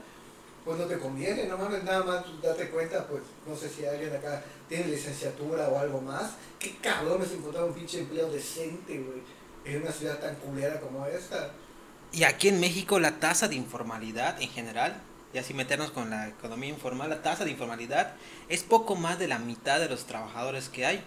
[0.68, 3.86] pues no te conviene, no mames, nada más tú date cuenta, pues no sé si
[3.86, 6.32] alguien acá tiene licenciatura o algo más.
[6.58, 9.22] Qué cabrón es encontrar un pinche empleo decente, güey,
[9.64, 11.52] en una ciudad tan culera como esta.
[12.12, 15.00] Y aquí en México la tasa de informalidad en general,
[15.32, 18.12] y así meternos con la economía informal, la tasa de informalidad
[18.50, 21.02] es poco más de la mitad de los trabajadores que hay.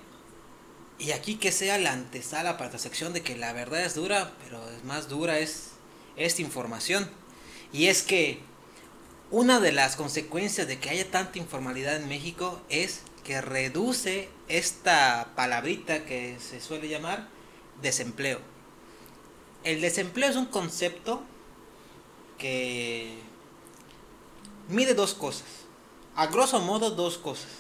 [0.98, 4.32] Y aquí que sea la antesala para esta sección de que la verdad es dura,
[4.44, 5.74] pero es más dura es
[6.16, 7.08] esta información.
[7.72, 8.50] Y es que
[9.32, 15.32] una de las consecuencias de que haya tanta informalidad en México es que reduce esta
[15.36, 17.30] palabrita que se suele llamar
[17.82, 18.40] desempleo.
[19.64, 21.24] El desempleo es un concepto
[22.38, 23.20] que
[24.68, 25.48] mide dos cosas.
[26.16, 27.52] A grosso modo, dos cosas.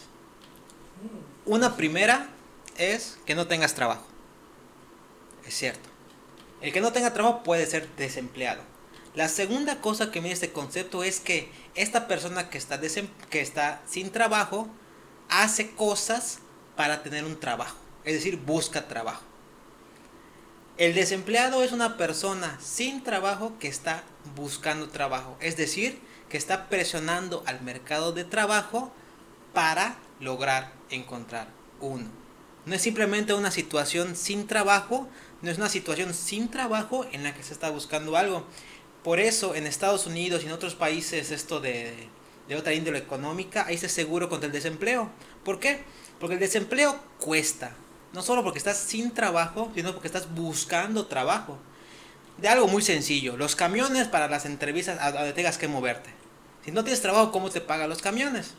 [1.45, 2.29] Una primera
[2.77, 4.05] es que no tengas trabajo.
[5.45, 5.89] Es cierto.
[6.59, 8.70] El que no tenga trabajo puede ser desempleado.
[9.13, 12.79] La segunda cosa que mide este concepto es que esta persona que está,
[13.29, 14.69] que está sin trabajo
[15.29, 16.39] hace cosas
[16.75, 17.77] para tener un trabajo.
[18.05, 19.23] Es decir, busca trabajo.
[20.77, 24.03] El desempleado es una persona sin trabajo que está
[24.35, 25.37] buscando trabajo.
[25.41, 28.93] Es decir, que está presionando al mercado de trabajo
[29.53, 31.49] para lograr encontrar
[31.81, 32.09] uno.
[32.65, 35.07] No es simplemente una situación sin trabajo,
[35.41, 38.45] no es una situación sin trabajo en la que se está buscando algo.
[39.03, 41.93] Por eso en Estados Unidos y en otros países esto de,
[42.47, 45.09] de otra índole económica, ahí estás seguro contra el desempleo.
[45.43, 45.79] ¿Por qué?
[46.19, 47.71] Porque el desempleo cuesta.
[48.13, 51.57] No solo porque estás sin trabajo, sino porque estás buscando trabajo.
[52.37, 53.37] De algo muy sencillo.
[53.37, 56.09] Los camiones para las entrevistas a donde tengas que moverte.
[56.65, 58.53] Si no tienes trabajo, ¿cómo te pagan los camiones?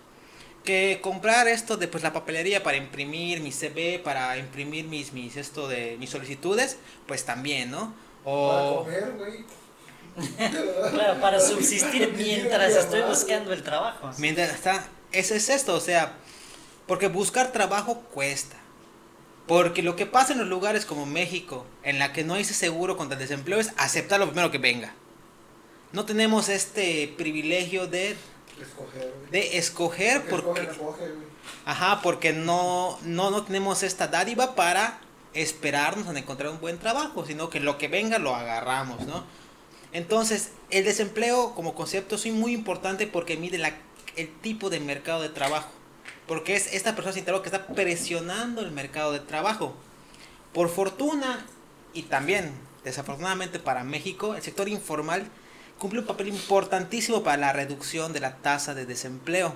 [0.65, 5.37] Que comprar esto de pues la papelería para imprimir mi CV, para imprimir mis, mis
[5.37, 7.95] esto de mis solicitudes, pues también, ¿no?
[8.25, 9.45] O para comer, güey.
[10.91, 14.11] claro, para subsistir mientras estoy buscando el trabajo.
[14.19, 16.15] Mientras está, ese es esto, o sea,
[16.87, 18.57] porque buscar trabajo cuesta.
[19.47, 22.55] Porque lo que pasa en los lugares como México, en la que no hay ese
[22.55, 24.95] seguro contra el desempleo, es aceptar lo primero que venga.
[25.93, 28.17] No tenemos este privilegio de
[28.61, 30.69] escoger, de escoger porque
[31.67, 35.01] ajá, porque no, no no tenemos esta dádiva para
[35.35, 39.25] esperarnos a encontrar un buen trabajo, sino que lo que venga lo agarramos, ¿no?
[39.93, 43.61] Entonces, el desempleo como concepto es muy importante porque mide
[44.17, 45.71] el tipo de mercado de trabajo.
[46.27, 49.75] Porque es esta persona sin trabajo que está presionando el mercado de trabajo.
[50.53, 51.45] Por fortuna
[51.93, 52.53] y también
[52.85, 55.27] desafortunadamente para México, el sector informal
[55.79, 59.55] cumple un papel importantísimo para la reducción de la tasa de desempleo.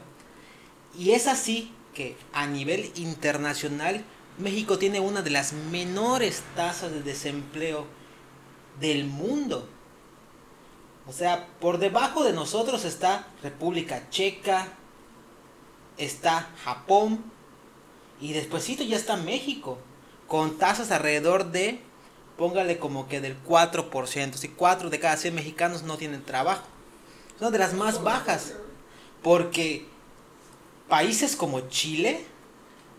[0.99, 4.05] Y es así que a nivel internacional
[4.38, 7.87] México tiene una de las menores tasas de desempleo
[8.81, 9.68] del mundo.
[11.09, 14.69] O sea, por debajo de nosotros está República Checa,
[15.99, 17.25] está Japón
[18.21, 19.79] y despuesito ya está México,
[20.27, 21.81] con tasas alrededor de,
[22.37, 26.64] póngale como que del 4%, si 4 de cada 100 mexicanos no tienen trabajo.
[27.35, 28.55] Es una de las más bajas,
[29.23, 29.87] porque
[30.88, 32.25] países como Chile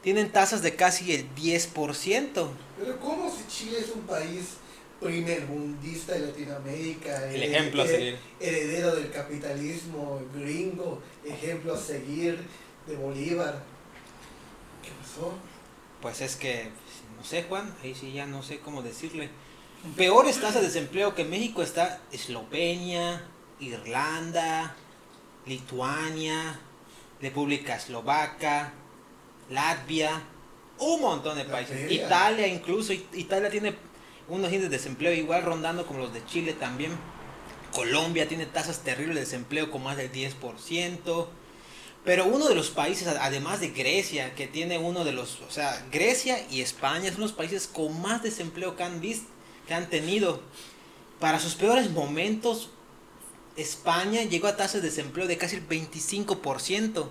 [0.02, 2.48] tienen tasas de casi el 10%.
[2.80, 4.58] Pero ¿cómo si Chile es un país
[5.02, 8.18] primer mundista de Latinoamérica, el ejemplo a seguir.
[8.40, 12.40] heredero del capitalismo gringo, ejemplo a seguir
[12.88, 13.64] de Bolívar.
[14.84, 15.34] ¿Qué pasó?
[16.02, 16.70] Pues es que,
[17.16, 19.30] no sé Juan, ahí sí ya no sé cómo decirle.
[19.96, 23.24] Peores tasas de desempleo que México está Eslovenia,
[23.60, 24.76] Irlanda,
[25.46, 26.60] Lituania,
[27.22, 28.74] República Eslovaca,
[29.50, 30.24] Latvia,
[30.80, 31.92] un montón de países.
[31.92, 33.76] Italia incluso, Italia tiene
[34.30, 36.92] unos índices de desempleo igual rondando como los de Chile también.
[37.74, 41.28] Colombia tiene tasas terribles de desempleo con más del 10%.
[42.04, 45.86] Pero uno de los países, además de Grecia, que tiene uno de los, o sea,
[45.92, 49.28] Grecia y España son los países con más desempleo que han visto,
[49.68, 50.42] que han tenido.
[51.20, 52.70] Para sus peores momentos,
[53.58, 57.10] España llegó a tasas de desempleo de casi el 25%.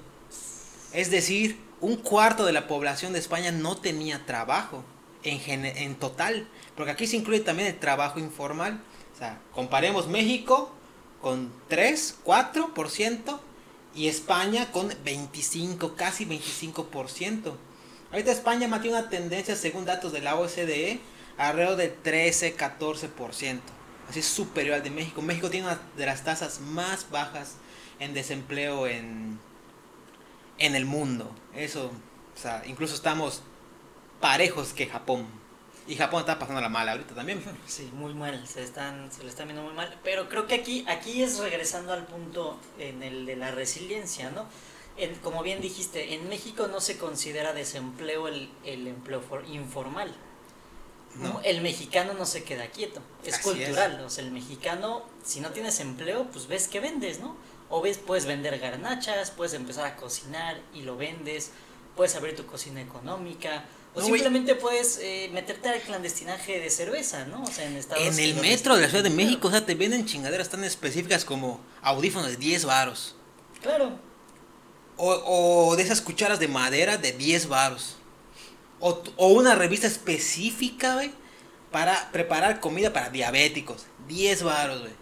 [0.92, 4.82] Es decir, un cuarto de la población de España no tenía trabajo
[5.26, 6.48] en, total.
[6.74, 8.80] Porque aquí se incluye también el trabajo informal.
[9.14, 10.70] O sea, comparemos México
[11.20, 13.40] con 3, 4%
[13.94, 17.54] y España con 25, casi 25%.
[18.12, 21.00] Ahorita España mantiene una tendencia, según datos de la OCDE,
[21.38, 23.60] alrededor del 13, 14%.
[24.08, 25.22] Así es superior al de México.
[25.22, 27.56] México tiene una de las tasas más bajas
[27.98, 29.38] en desempleo en,
[30.58, 31.34] en el mundo.
[31.54, 33.42] Eso, o sea, incluso estamos
[34.20, 35.26] parejos que Japón.
[35.88, 37.42] Y Japón está pasando la mala ahorita también.
[37.66, 40.84] Sí, muy mal, se están se le están viendo muy mal, pero creo que aquí
[40.88, 44.46] aquí es regresando al punto en el de la resiliencia, ¿no?
[44.96, 50.14] En, como bien dijiste, en México no se considera desempleo el, el empleo informal.
[51.16, 51.40] No.
[51.44, 55.80] El mexicano no se queda quieto, es cultural, o sea, el mexicano si no tienes
[55.80, 57.36] empleo, pues ves que vendes, ¿no?
[57.70, 61.52] O ves puedes vender garnachas, puedes empezar a cocinar y lo vendes,
[61.96, 63.64] puedes abrir tu cocina económica,
[63.96, 67.42] o simplemente puedes eh, meterte al clandestinaje de cerveza, ¿no?
[67.42, 69.74] O sea, en Estados En el metro de la Ciudad de México, o sea, te
[69.74, 73.14] venden chingaderas tan específicas como audífonos de 10 varos.
[73.62, 73.98] Claro.
[74.98, 77.96] O, o de esas cucharas de madera de 10 varos.
[78.80, 81.12] O, o una revista específica, güey,
[81.72, 83.86] para preparar comida para diabéticos.
[84.08, 84.92] 10 varos, güey.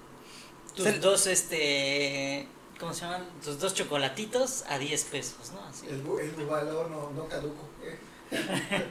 [0.76, 2.46] Tus dos, este...
[2.78, 3.26] ¿Cómo se llaman?
[3.42, 5.64] Tus dos chocolatitos a 10 pesos, ¿no?
[5.64, 5.86] Así.
[5.86, 7.73] El, el valor no, no caduco.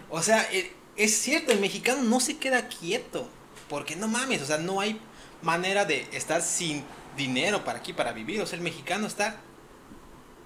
[0.10, 3.30] O sea, eh, es cierto, el mexicano no se queda quieto.
[3.70, 5.00] Porque no mames, o sea, no hay
[5.42, 6.84] manera de estar sin
[7.18, 8.42] dinero para aquí, para vivir.
[8.42, 9.38] O sea, el mexicano está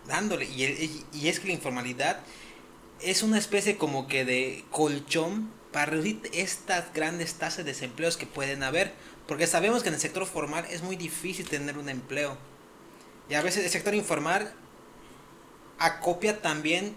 [0.08, 0.46] dándole.
[0.46, 2.20] Y, y es que la informalidad
[3.02, 8.26] es una especie como que de colchón para reducir estas grandes tasas de desempleos que
[8.26, 8.94] pueden haber.
[9.28, 12.38] Porque sabemos que en el sector formal es muy difícil tener un empleo.
[13.30, 14.54] Y a veces el sector informal
[15.80, 16.96] acopia también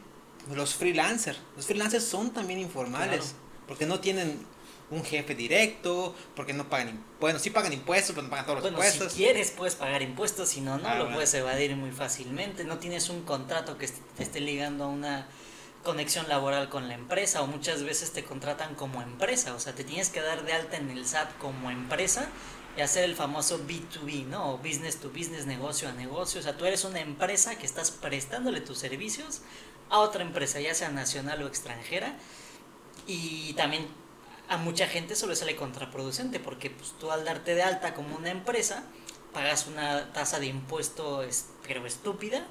[0.55, 1.39] los freelancers.
[1.57, 3.35] Los freelancers son también informales.
[3.67, 4.45] Porque no tienen
[4.91, 7.05] un jefe directo, porque no pagan.
[7.21, 9.13] Bueno, sí pagan impuestos, pero no pagan todos los Bueno, impuestos.
[9.13, 11.15] si quieres puedes pagar impuestos, si no, no Ah, lo bueno.
[11.17, 12.65] puedes evadir muy fácilmente.
[12.65, 15.29] No tienes un contrato que te esté ligando a una
[15.85, 19.83] conexión laboral con la empresa o muchas veces te contratan como empresa, o sea, te
[19.85, 22.29] tienes que dar de alta en el SAT como empresa
[22.77, 24.55] y hacer el famoso B2B, ¿no?
[24.55, 27.91] O business to business, negocio a negocio, o sea, tú eres una empresa que estás
[27.93, 29.41] prestándole tus servicios
[29.91, 32.15] a otra empresa, ya sea nacional o extranjera,
[33.07, 33.87] y también
[34.49, 38.17] a mucha gente eso le sale contraproducente porque pues, tú al darte de alta como
[38.17, 38.85] una empresa
[39.33, 42.45] pagas una tasa de impuesto es- pero estúpida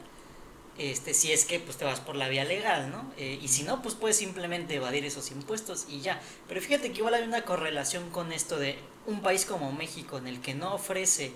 [0.77, 3.63] este si es que pues te vas por la vía legal no Eh, y si
[3.63, 6.21] no pues puedes simplemente evadir esos impuestos y ya.
[6.47, 10.27] Pero fíjate que igual hay una correlación con esto de un país como México en
[10.27, 11.33] el que no ofrece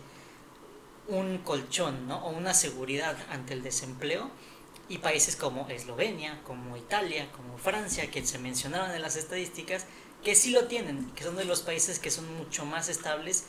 [1.07, 4.31] un colchón no o una seguridad ante el desempleo
[4.89, 9.85] y países como Eslovenia, como Italia, como Francia, que se mencionaron en las estadísticas,
[10.23, 13.45] que sí lo tienen, que son de los países que son mucho más estables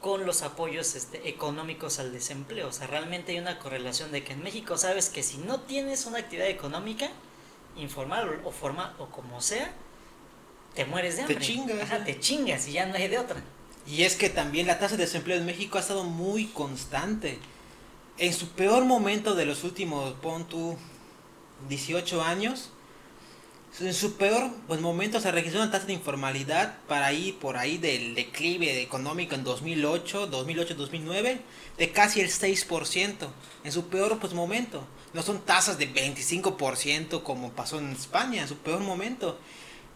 [0.00, 2.68] con los apoyos este, económicos al desempleo.
[2.68, 6.06] O sea, realmente hay una correlación de que en México sabes que si no tienes
[6.06, 7.10] una actividad económica,
[7.76, 9.72] informal o, formal o como sea,
[10.74, 11.46] te mueres de Te hambre.
[11.46, 12.02] chingas, Ajá, ¿eh?
[12.06, 13.42] te chingas y ya no hay de otra.
[13.86, 17.38] Y es que también la tasa de desempleo en México ha estado muy constante.
[18.20, 20.76] En su peor momento de los últimos, pon tú,
[21.70, 22.68] 18 años,
[23.80, 27.78] en su peor pues, momento se registró una tasa de informalidad para ahí, por ahí
[27.78, 31.38] del declive económico en 2008, 2008-2009,
[31.78, 33.28] de casi el 6%,
[33.64, 34.84] en su peor pues, momento.
[35.14, 39.38] No son tasas de 25% como pasó en España, en su peor momento.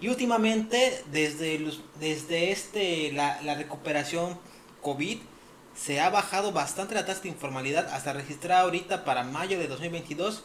[0.00, 1.60] Y últimamente, desde,
[2.00, 4.38] desde este, la, la recuperación
[4.80, 5.18] COVID,
[5.74, 10.44] se ha bajado bastante la tasa de informalidad hasta registrar ahorita para mayo de 2022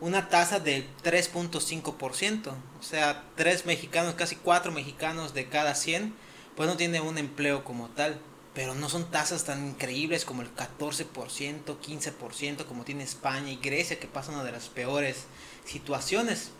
[0.00, 2.48] una tasa del 3.5%.
[2.48, 6.14] O sea, 3 mexicanos, casi 4 mexicanos de cada 100,
[6.56, 8.18] pues no tienen un empleo como tal.
[8.54, 14.00] Pero no son tasas tan increíbles como el 14%, 15% como tiene España y Grecia,
[14.00, 15.26] que pasa una de las peores
[15.64, 16.50] situaciones.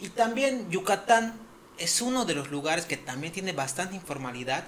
[0.00, 1.40] Y también Yucatán
[1.78, 4.64] es uno de los lugares que también tiene bastante informalidad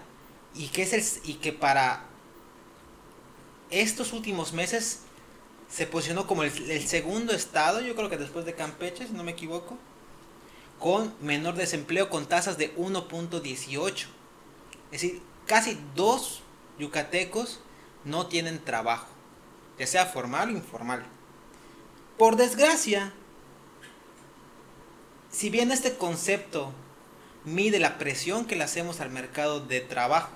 [0.54, 2.06] y que es el, y que para
[3.70, 5.00] estos últimos meses
[5.68, 9.32] se posicionó como el, segundo estado, yo creo que después de Campeche, si no me
[9.32, 9.76] equivoco,
[10.78, 14.06] con menor desempleo con tasas de 1.18.
[14.92, 16.42] Es decir, casi dos
[16.78, 17.60] yucatecos
[18.04, 19.08] no tienen trabajo,
[19.78, 21.04] ya sea formal o informal.
[22.18, 23.12] Por desgracia,
[25.30, 26.72] si bien este concepto
[27.44, 30.30] mide la presión que le hacemos al mercado de trabajo,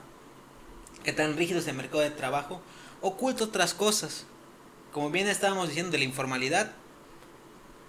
[1.05, 2.61] que tan rígido es el mercado de trabajo,
[3.01, 4.27] oculta otras cosas.
[4.93, 6.73] Como bien estábamos diciendo de la informalidad,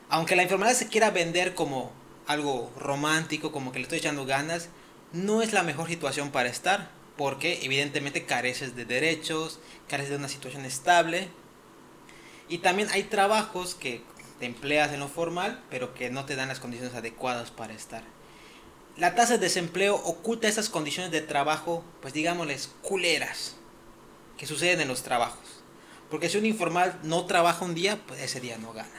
[0.10, 1.92] aunque la informalidad se quiera vender como
[2.28, 4.70] algo romántico, como que le estoy echando ganas,
[5.14, 10.30] no es la mejor situación para estar, porque evidentemente careces de derechos, careces de una
[10.30, 11.30] situación estable,
[12.50, 14.04] y también hay trabajos que
[14.40, 18.04] te empleas en lo formal, pero que no te dan las condiciones adecuadas para estar.
[18.98, 23.56] La tasa de desempleo oculta esas condiciones de trabajo, pues digámosles, culeras,
[24.42, 25.38] que suceden en los trabajos.
[26.10, 28.90] Porque si un informal no trabaja un día, pues ese día no gana.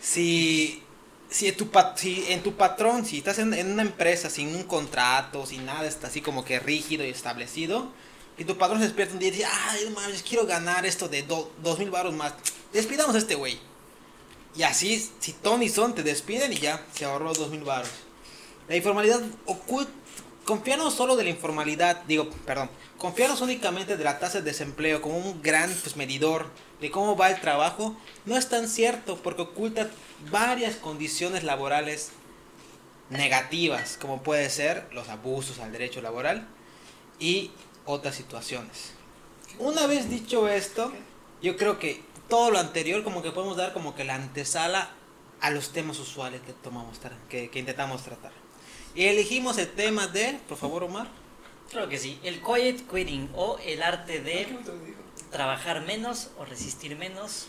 [0.00, 0.82] Si,
[1.30, 4.64] si, en, tu, si en tu patrón, si estás en, en una empresa sin un
[4.64, 7.92] contrato, sin nada, está así como que rígido y establecido,
[8.36, 11.22] y tu patrón se despierta un día y dice, ay, mames, quiero ganar esto de
[11.22, 12.34] do- dos mil baros más,
[12.72, 13.60] despidamos a este güey.
[14.56, 17.88] Y así, si Tony Son te despiden y ya, se ahorró dos mil baros.
[18.68, 19.92] La informalidad oculta,
[20.44, 25.18] confiarnos solo de la informalidad, digo, perdón, confiarnos únicamente de la tasa de desempleo como
[25.18, 26.46] un gran pues, medidor
[26.80, 29.88] de cómo va el trabajo, no es tan cierto porque oculta
[30.30, 32.10] varias condiciones laborales
[33.10, 36.46] negativas, como puede ser los abusos al derecho laboral
[37.18, 37.50] y
[37.84, 38.92] otras situaciones.
[39.58, 40.92] Una vez dicho esto,
[41.42, 44.90] yo creo que todo lo anterior como que podemos dar como que la antesala
[45.40, 48.41] a los temas usuales que tomamos que intentamos tratar.
[48.94, 51.08] Y elegimos el tema de, por favor Omar,
[51.70, 54.58] Claro que sí, el quiet quitting o el arte Ah, de dijo.
[55.30, 57.46] trabajar menos o resistir menos.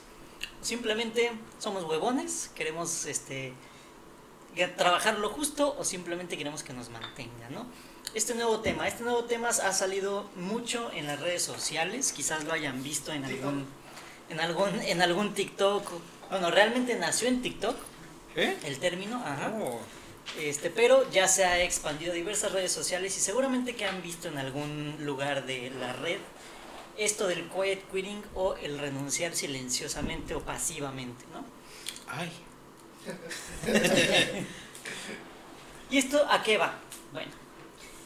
[0.62, 3.54] Simplemente somos huevones, queremos este
[4.78, 7.66] trabajar lo justo o simplemente queremos que nos mantenga, ¿no?
[8.14, 12.54] Este nuevo tema, este nuevo tema ha salido mucho en las redes sociales, quizás lo
[12.54, 13.66] hayan visto en algún
[14.30, 15.86] en algún en algún TikTok.
[16.30, 17.76] Bueno, realmente nació en TikTok
[18.38, 18.56] ¿eh?
[18.64, 19.54] el término, ajá.
[19.62, 19.82] Oh.
[20.34, 24.28] Este, pero ya se ha expandido a diversas redes sociales y seguramente que han visto
[24.30, 26.22] en algún lugar de la red
[26.96, 31.46] esto del quiet quitting o el renunciar silenciosamente o pasivamente, ¿no?
[32.06, 32.32] Ay,
[35.90, 36.88] ¿Y esto a qué va?
[37.12, 37.32] Bueno,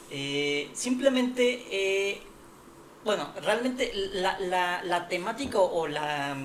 [0.09, 2.33] Eh, simplemente, eh,
[3.03, 6.37] bueno, realmente la, la, la temática o la,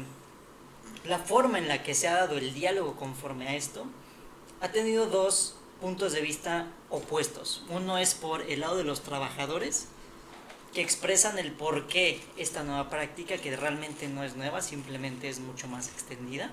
[1.05, 3.87] la forma en la que se ha dado el diálogo conforme a esto
[4.61, 7.65] ha tenido dos puntos de vista opuestos.
[7.69, 9.89] Uno es por el lado de los trabajadores,
[10.73, 15.41] que expresan el por qué esta nueva práctica, que realmente no es nueva, simplemente es
[15.41, 16.51] mucho más extendida,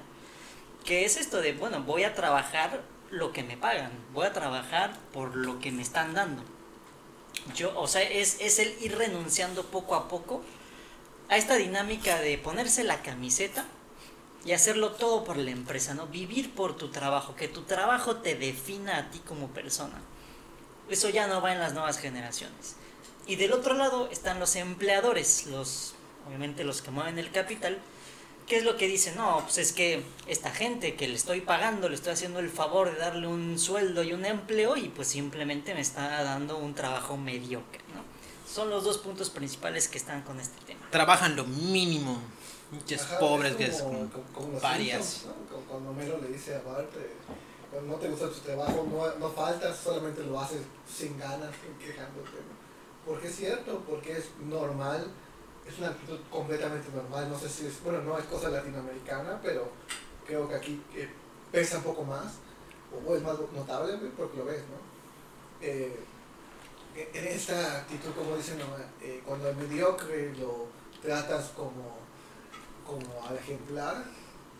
[0.84, 4.98] que es esto de, bueno, voy a trabajar lo que me pagan, voy a trabajar
[5.14, 6.42] por lo que me están dando.
[7.56, 10.42] Yo, o sea, es, es el ir renunciando poco a poco
[11.30, 13.68] a esta dinámica de ponerse la camiseta
[14.46, 16.08] y hacerlo todo por la empresa, ¿no?
[16.08, 20.02] Vivir por tu trabajo, que tu trabajo te defina a ti como persona.
[20.90, 22.76] Eso ya no va en las nuevas generaciones.
[23.28, 25.94] Y del otro lado están los empleadores, los
[26.30, 27.80] obviamente los que mueven el capital,
[28.48, 29.16] ¿qué es lo que dicen?
[29.16, 32.92] No, pues es que esta gente que le estoy pagando, le estoy haciendo el favor
[32.92, 37.18] de darle un sueldo y un empleo y pues simplemente me está dando un trabajo
[37.18, 38.04] mediocre, ¿no?
[38.52, 40.82] Son los dos puntos principales que están con este tema.
[40.90, 42.20] Trabajan lo mínimo.
[42.72, 44.60] Ajá, pobres es que es como, como.
[44.60, 45.60] Simpsons, ¿no?
[45.68, 47.14] Cuando Homero le dice a Bart, eh,
[47.72, 51.50] cuando no te gusta tu trabajo, no, no faltas, solamente lo haces sin ganas,
[51.80, 52.30] quejándote.
[52.30, 52.60] ¿no?
[53.06, 55.08] Porque es cierto, porque es normal,
[55.68, 57.30] es una actitud completamente normal.
[57.30, 59.70] No sé si es, bueno, no es cosa latinoamericana, pero
[60.26, 61.10] creo que aquí eh,
[61.52, 62.34] pesa un poco más,
[63.06, 65.66] o es más notable porque lo ves, ¿no?
[65.66, 66.00] Eh,
[66.96, 68.60] en esta actitud, como dicen.
[69.02, 70.68] Eh, cuando el mediocre lo
[71.02, 71.98] tratas como
[72.90, 74.04] como al ejemplar,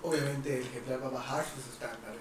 [0.04, 2.20] obviamente el ejemplar va a bajar sus estándares.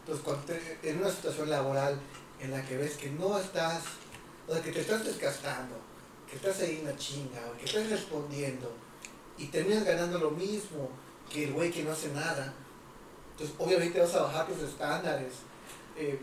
[0.00, 1.98] Entonces, cuando te- en una situación laboral
[2.40, 3.82] en la que ves que no estás,
[4.48, 5.76] o sea, que te estás desgastando,
[6.28, 8.72] que estás ahí en la chinga, o que estás respondiendo,
[9.38, 10.88] y terminas ganando lo mismo
[11.32, 12.52] que el güey que no hace nada,
[13.32, 15.32] entonces obviamente vas a bajar tus estándares.
[15.96, 16.18] eh,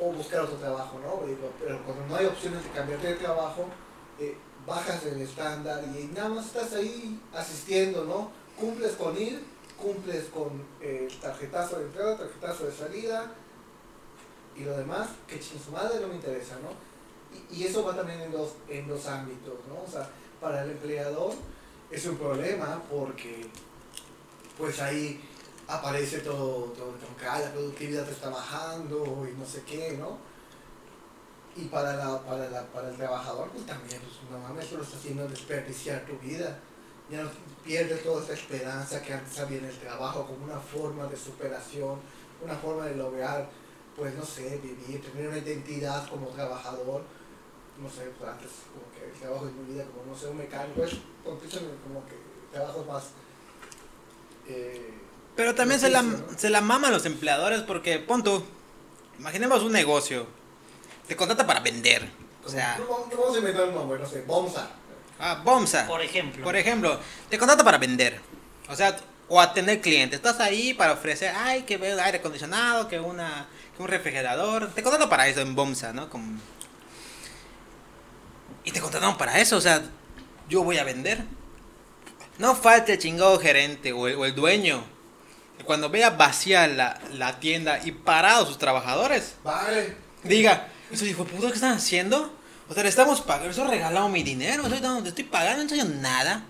[0.00, 1.20] o buscar otro trabajo, ¿no?
[1.60, 3.66] Pero cuando no hay opciones de cambiarte de trabajo,
[4.18, 4.36] eh,
[4.66, 8.30] bajas el estándar y nada más estás ahí asistiendo, ¿no?
[8.58, 9.42] Cumples con ir,
[9.80, 13.32] cumples con eh, tarjetazo de entrada, tarjetazo de salida
[14.56, 16.70] y lo demás, que ching su madre no me interesa, ¿no?
[17.50, 19.82] Y, eso va también en dos, en dos ámbitos, ¿no?
[19.86, 20.08] O sea,
[20.40, 21.32] para el empleador
[21.90, 23.48] es un problema porque
[24.56, 25.20] pues ahí
[25.66, 26.94] aparece todo, todo
[27.28, 30.18] ah, la productividad está bajando y no sé qué, ¿no?
[31.56, 34.96] Y para, la, para, la, para el trabajador, pues también, pues no mames, lo está
[34.96, 36.58] haciendo desperdiciar tu vida.
[37.10, 37.30] Ya no
[37.64, 42.00] pierdes toda esa esperanza que antes había en el trabajo como una forma de superación,
[42.42, 43.48] una forma de lograr,
[43.96, 47.02] pues no sé, vivir, tener una identidad como trabajador.
[47.80, 50.38] No sé, pues antes como que el trabajo de mi vida, como no sé, un
[50.38, 51.38] mecánico, es como
[52.06, 52.16] que
[52.52, 53.04] trabajos más...
[54.48, 54.94] Eh,
[55.36, 56.18] Pero también se la, ¿no?
[56.36, 58.42] se la maman los empleadores porque, pon tú,
[59.18, 60.26] imaginemos un negocio,
[61.06, 62.08] te contrata para vender.
[62.44, 63.98] O sea, ¿cómo, cómo se inventar un nombre?
[63.98, 64.68] No sé, Bomsa.
[65.18, 66.44] ah, Bomsa, Por ejemplo.
[66.44, 66.98] por ejemplo,
[67.30, 68.20] te contrata para vender.
[68.68, 68.96] O sea,
[69.28, 70.16] o atender clientes.
[70.18, 73.46] Estás ahí para ofrecer, ay, que veo aire acondicionado, que, una,
[73.76, 74.70] que un refrigerador.
[74.74, 76.10] Te contratan para eso en Bomsa, ¿no?
[76.10, 76.38] Como...
[78.64, 79.82] Y te contrataron para eso, o sea,
[80.48, 81.24] yo voy a vender.
[82.38, 84.82] No falte el chingado gerente o el, o el dueño.
[85.64, 89.96] Cuando vea vacía la, la tienda y parados sus trabajadores, Vale.
[90.24, 92.32] diga, eso puta, ¿qué están haciendo?
[92.68, 95.62] O sea, le estamos pagando, eso regalado mi dinero, estoy, dando- le estoy pagando, no
[95.64, 96.44] estoy haciendo nada.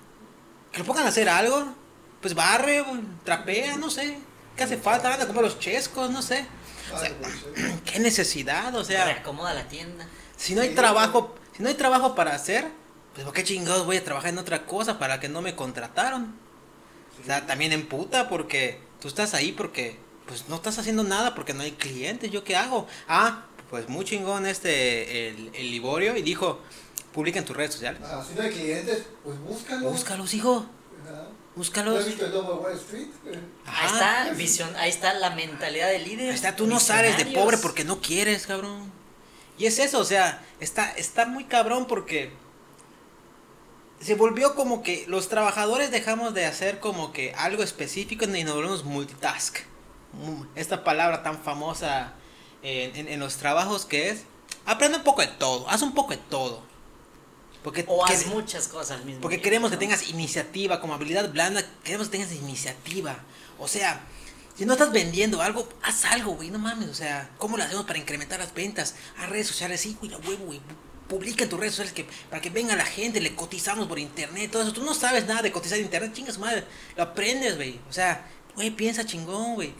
[0.71, 1.75] Que lo pongan a hacer algo,
[2.21, 2.85] pues barre,
[3.25, 4.19] trapea, no sé.
[4.57, 5.13] ¿Qué hace falta?
[5.13, 6.47] Anda a comer los chescos, no sé.
[6.95, 7.15] O sea, Vale,
[7.55, 7.73] pues.
[7.85, 8.75] ¿Qué necesidad?
[8.77, 10.07] O sea, Reacomoda la tienda.
[10.37, 12.69] si no hay trabajo, si no hay trabajo para hacer,
[13.15, 16.35] pues ¿por qué chingados voy a trabajar en otra cosa para que no me contrataron?
[17.23, 21.35] O sea, también en puta porque tú estás ahí porque pues no estás haciendo nada
[21.35, 22.31] porque no hay clientes.
[22.31, 22.87] ¿Yo qué hago?
[23.09, 26.61] Ah, pues muy chingón este el, el Liborio y dijo,
[27.13, 28.01] publica en tus redes sociales.
[28.05, 29.93] Ajá, si no hay clientes, pues búscalos.
[29.93, 30.67] Búscalos, hijo.
[31.05, 31.23] Ajá.
[31.23, 32.01] ¿No Búscalos.
[32.01, 33.07] has visto el lobo de Wall Street?
[33.27, 36.31] Eh, Ahí está, visión, ahí está la mentalidad del líder.
[36.31, 38.91] Ahí está, tú no sales de pobre porque no quieres, cabrón.
[39.57, 42.33] Y es eso, o sea, está, está muy cabrón porque
[44.01, 48.55] se volvió como que los trabajadores dejamos de hacer como que algo específico y nos
[48.55, 49.59] volvemos multitask.
[50.13, 52.15] Mu- Esta palabra tan famosa
[52.65, 54.23] en, en- en los trabajos que es,
[54.67, 56.63] aprende un poco de todo, haz un poco de todo.
[57.63, 61.31] Porque, O haz muchas cosas al mismo porque tiempo, queremos que tengas iniciativa, como habilidad
[61.33, 63.17] blanda, queremos que tengas iniciativa.
[63.59, 64.03] O sea,
[64.55, 66.91] si no estás vendiendo algo, haz algo, güey, no mames.
[66.91, 68.97] O sea, ¿cómo lo hacemos para incrementar las ventas?
[69.19, 70.61] A redes sociales, sí, güey, huevo, güey.
[71.09, 74.51] Publica en tus redes sociales que, para que venga la gente, le cotizamos por internet,
[74.51, 74.73] todo eso.
[74.75, 76.65] Tú no sabes nada de cotizar en internet, chingas madre.
[76.97, 77.81] Lo aprendes, güey.
[77.89, 79.73] O sea, güey, piensa chingón, güey.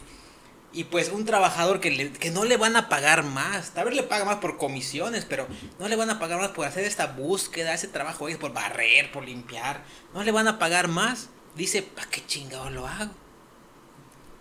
[0.77, 3.95] Y pues un trabajador que, le- que no le van a pagar más, tal vez
[3.95, 5.47] le paga más por comisiones, pero
[5.79, 9.23] no le van a pagar más por hacer esta búsqueda, ese trabajo, por barrer, por
[9.23, 11.29] limpiar, no le van a pagar más.
[11.55, 13.11] Dice, ¿para qué chingado lo hago?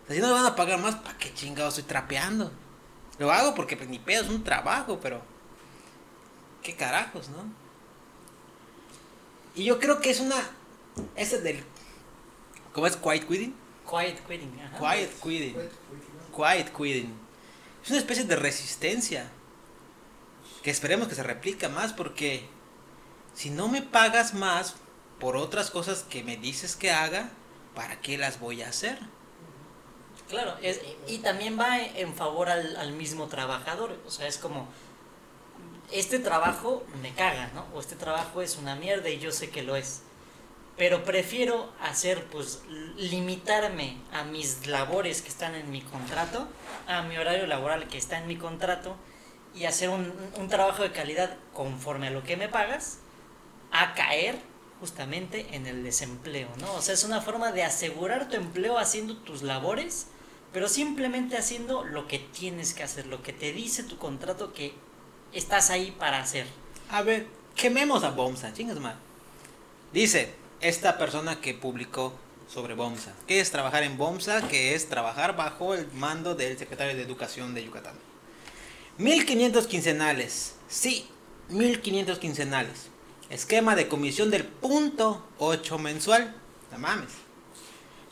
[0.08, 2.50] Si no le van a pagar más, ¿para qué chingado estoy trapeando?
[3.18, 5.22] Lo hago porque pues, ni pedo, es un trabajo, pero...
[6.64, 7.44] ¿Qué carajos, no?
[9.54, 10.34] Y yo creo que es una...
[11.14, 11.62] Ese del...
[12.72, 12.96] ¿Cómo es?
[12.96, 13.54] Quiet quitting.
[13.88, 14.60] Quiet quitting.
[14.60, 14.78] ajá.
[14.78, 15.56] Quiet quitting.
[16.34, 17.18] Quiet quitting.
[17.82, 19.30] Es una especie de resistencia.
[20.62, 22.48] Que esperemos que se replica más porque
[23.34, 24.76] si no me pagas más
[25.20, 27.30] por otras cosas que me dices que haga,
[27.74, 28.98] ¿para qué las voy a hacer?
[30.28, 33.98] Claro, es, y también va en favor al, al mismo trabajador.
[34.06, 34.68] O sea, es como,
[35.92, 37.66] este trabajo me caga, ¿no?
[37.74, 40.02] O este trabajo es una mierda y yo sé que lo es.
[40.76, 42.62] Pero prefiero hacer, pues,
[42.96, 46.48] limitarme a mis labores que están en mi contrato,
[46.88, 48.96] a mi horario laboral que está en mi contrato,
[49.54, 52.98] y hacer un, un trabajo de calidad conforme a lo que me pagas,
[53.70, 54.36] a caer
[54.80, 56.74] justamente en el desempleo, ¿no?
[56.74, 60.08] O sea, es una forma de asegurar tu empleo haciendo tus labores,
[60.52, 64.74] pero simplemente haciendo lo que tienes que hacer, lo que te dice tu contrato que
[65.32, 66.46] estás ahí para hacer.
[66.90, 68.96] A ver, quememos a Bomsa, chingas mal.
[69.92, 70.34] Dice
[70.64, 72.14] esta persona que publicó
[72.52, 73.12] sobre Bomsa.
[73.26, 74.48] ¿Qué es trabajar en Bomsa?
[74.48, 77.94] Que es trabajar bajo el mando del secretario de Educación de Yucatán.
[78.96, 80.54] 1500 quincenales.
[80.68, 81.06] Sí,
[81.50, 82.86] 1500 quincenales.
[83.28, 86.34] Esquema de comisión del punto 8 mensual.
[86.72, 87.10] No mames.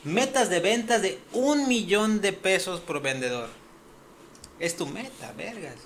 [0.03, 3.49] Metas de ventas de un millón de pesos por vendedor.
[4.59, 5.77] Es tu meta, vergas.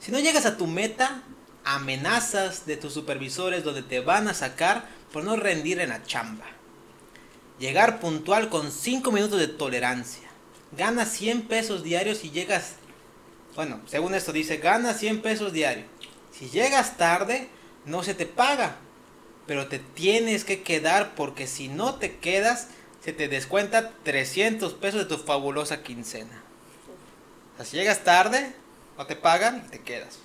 [0.00, 1.22] Si no llegas a tu meta,
[1.64, 6.46] amenazas de tus supervisores donde te van a sacar por no rendir en la chamba.
[7.58, 10.28] Llegar puntual con 5 minutos de tolerancia.
[10.72, 12.76] Ganas 100 pesos diarios y llegas...
[13.54, 15.86] Bueno, según esto dice, ganas 100 pesos diarios.
[16.32, 17.48] Si llegas tarde,
[17.84, 18.76] no se te paga.
[19.46, 22.68] Pero te tienes que quedar porque si no te quedas,
[23.04, 26.42] se te descuenta 300 pesos de tu fabulosa quincena.
[27.54, 28.54] O sea, si llegas tarde,
[28.96, 30.18] no te pagan y te quedas.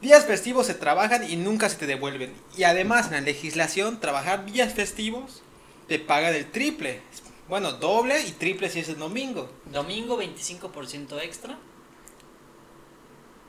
[0.00, 2.32] Días festivos se trabajan y nunca se te devuelven.
[2.56, 5.42] Y además en la legislación, trabajar días festivos
[5.88, 7.00] te pagan el triple.
[7.48, 9.50] Bueno, doble y triple si es el domingo.
[9.72, 11.58] Domingo 25% extra,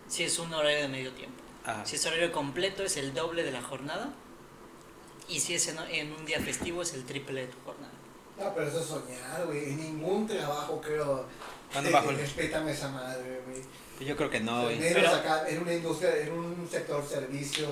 [0.07, 1.43] si es un horario de medio tiempo.
[1.65, 1.85] Ajá.
[1.85, 4.13] Si es horario completo es el doble de la jornada.
[5.27, 7.93] Y si es en, en un día festivo es el triple de tu jornada.
[8.39, 9.65] No, pero eso es soñar, güey.
[9.65, 11.27] En ningún trabajo creo
[11.71, 14.07] Cuando bajo el- respétame esa madre, güey.
[14.07, 14.79] Yo creo que no, güey.
[14.79, 17.69] Pero- acá, en una industria, en un sector servicios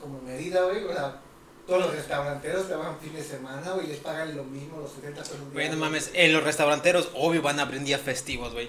[0.00, 0.84] como Mérida, güey.
[0.84, 1.20] O sea,
[1.66, 5.22] todos los restauranteros trabajan fin de semana, güey, y les pagan lo mismo, los 70
[5.22, 8.68] pesos Güey, no mames, en los restauranteros obvio van a abrir días festivos, güey.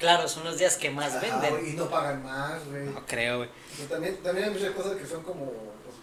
[0.00, 1.50] Claro, son los días que más Ajá, venden.
[1.50, 2.86] güey, y no pagan más, güey.
[2.86, 3.48] No creo, güey.
[3.88, 5.52] También, también hay muchas cosas que son como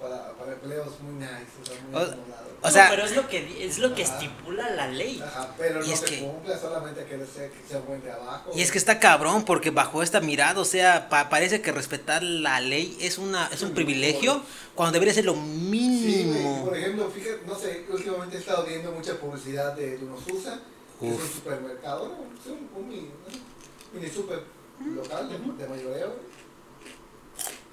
[0.01, 2.15] para, para empleos muy nice, o sea, muy O-
[2.63, 4.13] o No, sea- pero es lo que di- es lo que Ajá.
[4.13, 5.21] estipula la ley.
[5.25, 8.51] Ajá, pero Y no es se que- cumple, solamente que sea, que sea buen trabajo.
[8.55, 12.21] Y es que está cabrón porque bajo esta mirada, o sea, pa- parece que respetar
[12.23, 14.41] la ley es una es un privilegio
[14.75, 16.65] cuando debería ser lo Sí, mínimo.
[16.65, 20.59] por ejemplo, fíjate, no sé, últimamente he estado viendo mucha publicidad de Dunosusa,
[20.99, 22.39] que es un supermercado, ¿no?
[22.39, 23.99] Es un, un mini, ¿no?
[23.99, 24.39] mini super
[24.85, 26.30] local de, de mayoreo.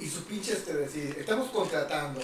[0.00, 2.20] Y su pinche este decir, estamos contratando,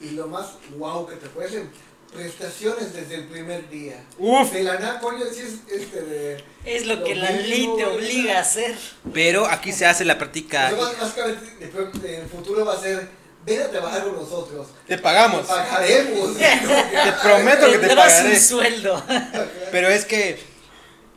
[0.00, 1.70] y lo más guau que te ofrecen,
[2.12, 4.02] prestaciones desde el primer día.
[4.18, 4.52] Uf.
[4.52, 6.44] De la nada, coño, si es este de...
[6.64, 8.76] Es lo que la ley te obliga a hacer.
[9.12, 10.70] Pero aquí se hace la práctica.
[10.72, 13.08] Básicamente, en el futuro va a ser,
[13.44, 14.68] ven a trabajar con nosotros.
[14.86, 15.42] Te pagamos.
[15.42, 16.36] Te pagaremos.
[16.38, 18.30] Te prometo que te pagaré.
[18.30, 19.02] un sueldo.
[19.70, 20.38] Pero es que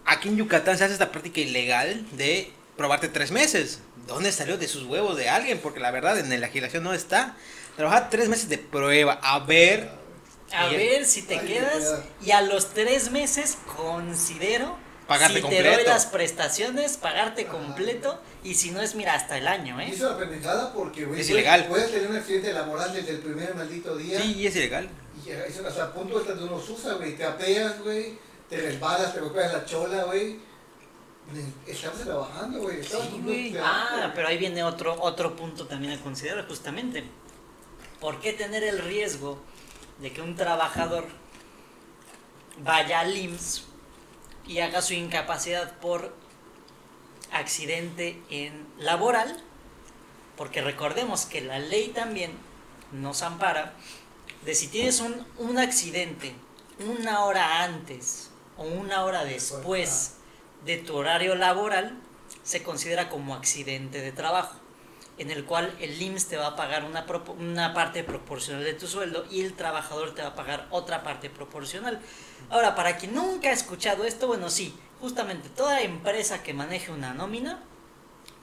[0.06, 3.80] aquí en Yucatán se hace esta práctica ilegal de probarte tres meses.
[4.08, 5.60] ¿Dónde salió de sus huevos de alguien?
[5.60, 7.36] Porque la verdad en la legislación no está.
[7.78, 9.90] Trabajar tres meses de prueba, a ver.
[10.52, 11.74] A ver si te quedas.
[11.74, 12.04] queda.
[12.24, 14.78] Y a los tres meses considero
[15.08, 15.90] Pagarte si te doy completo.
[15.90, 17.52] las prestaciones, pagarte Ajá.
[17.52, 18.20] completo.
[18.44, 19.90] Y si no es, mira, hasta el año, Y ¿eh?
[19.94, 21.66] es una pendejada porque, güey, Es puedes- ilegal.
[21.68, 24.22] Puedes tener un accidente laboral desde el primer maldito día.
[24.22, 24.90] Sí, y es ilegal.
[25.26, 27.16] Y hasta a punto de unos usa, güey.
[27.16, 28.18] Te apeas, güey.
[28.50, 30.38] Te resbalas, te golpeas la chola, güey.
[31.66, 32.84] Estamos trabajando, güey.
[32.84, 37.04] Sí, Ah, pero ahí viene otro, otro punto también a considerar, justamente.
[38.00, 39.42] ¿Por qué tener el riesgo
[40.00, 41.06] de que un trabajador
[42.64, 43.64] vaya al IMSS
[44.46, 46.14] y haga su incapacidad por
[47.32, 49.42] accidente en laboral?
[50.38, 52.32] Porque recordemos que la ley también
[52.92, 53.74] nos ampara
[54.46, 56.36] de si tienes un, un accidente
[56.80, 60.16] una hora antes o una hora después
[60.66, 61.98] de tu horario laboral
[62.44, 64.56] se considera como accidente de trabajo,
[65.18, 69.26] en el cual el IMSS te va a pagar una, parte proporcional de tu sueldo
[69.30, 72.02] y el trabajador te va a pagar otra parte proporcional.
[72.50, 77.14] Ahora, para quien nunca ha escuchado esto, bueno, sí, justamente toda empresa que maneje una
[77.14, 77.62] nómina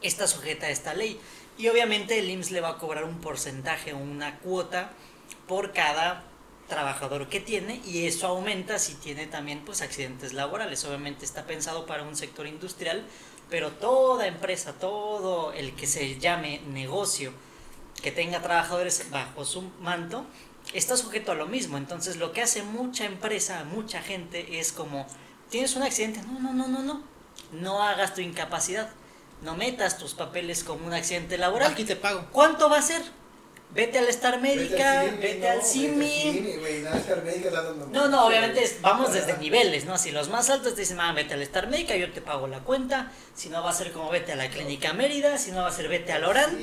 [0.02, 1.20] está sujeta a esta ley.
[1.58, 4.92] Y obviamente el IMSS le va a cobrar un porcentaje o una cuota
[5.46, 6.24] por cada
[6.70, 10.82] trabajador que tiene y eso aumenta si tiene también pues accidentes laborales.
[10.86, 13.04] Obviamente está pensado para un sector industrial,
[13.50, 17.34] pero toda empresa, todo el que se llame negocio
[18.02, 20.24] que tenga trabajadores bajo su manto
[20.72, 21.76] está sujeto a lo mismo.
[21.76, 25.06] Entonces lo que hace mucha empresa, mucha gente es como,
[25.50, 27.02] tienes un accidente, no, no, no, no, no,
[27.52, 28.88] no hagas tu incapacidad,
[29.42, 31.72] no metas tus papeles como un accidente laboral.
[31.72, 32.26] Aquí te pago.
[32.32, 33.02] ¿Cuánto va a ser?
[33.72, 36.56] Vete al Star Médica, Vete al CIMI.
[36.58, 36.82] güey,
[37.92, 39.96] no, No, obviamente es- vamos desde niveles, ¿no?
[39.96, 42.60] Si los más altos te dicen, ah, vete al Star Médica, yo te pago la
[42.60, 43.12] cuenta.
[43.34, 45.72] Si no va a ser como vete a la Clínica Mérida, si no va a
[45.72, 46.58] ser vete al Orán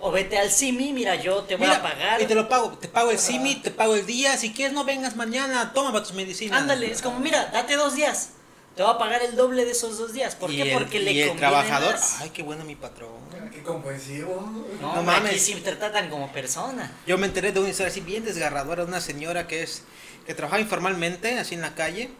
[0.00, 2.20] o vete al CIMI, mira, yo te voy Mira, a pagar.
[2.20, 2.72] Y te lo pago.
[2.78, 4.36] Te pago el simi, te pago el día.
[4.36, 5.72] Si quieres, no vengas mañana.
[5.72, 6.60] Toma para tus medicinas.
[6.60, 8.30] Ándale, es como, mira, date dos días.
[8.76, 10.34] Te va a pagar el doble de esos dos días.
[10.34, 10.62] ¿Por qué?
[10.62, 11.92] el- Porque y le el conviene trabajador.
[11.94, 12.20] más.
[12.20, 13.12] Ay, qué bueno mi patrón.
[13.52, 14.40] Qué comprensivo.
[14.80, 15.42] No, no hombre, aquí mames.
[15.42, 16.90] sí te tratan como persona.
[17.06, 19.82] Yo me enteré de una historia así bien desgarradora de una señora que es
[20.26, 22.10] que trabajaba informalmente así en la calle.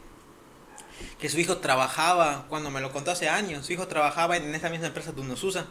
[1.19, 4.69] Que su hijo trabajaba, cuando me lo contó hace años, su hijo trabajaba en esa
[4.71, 5.67] misma empresa de Unosusa.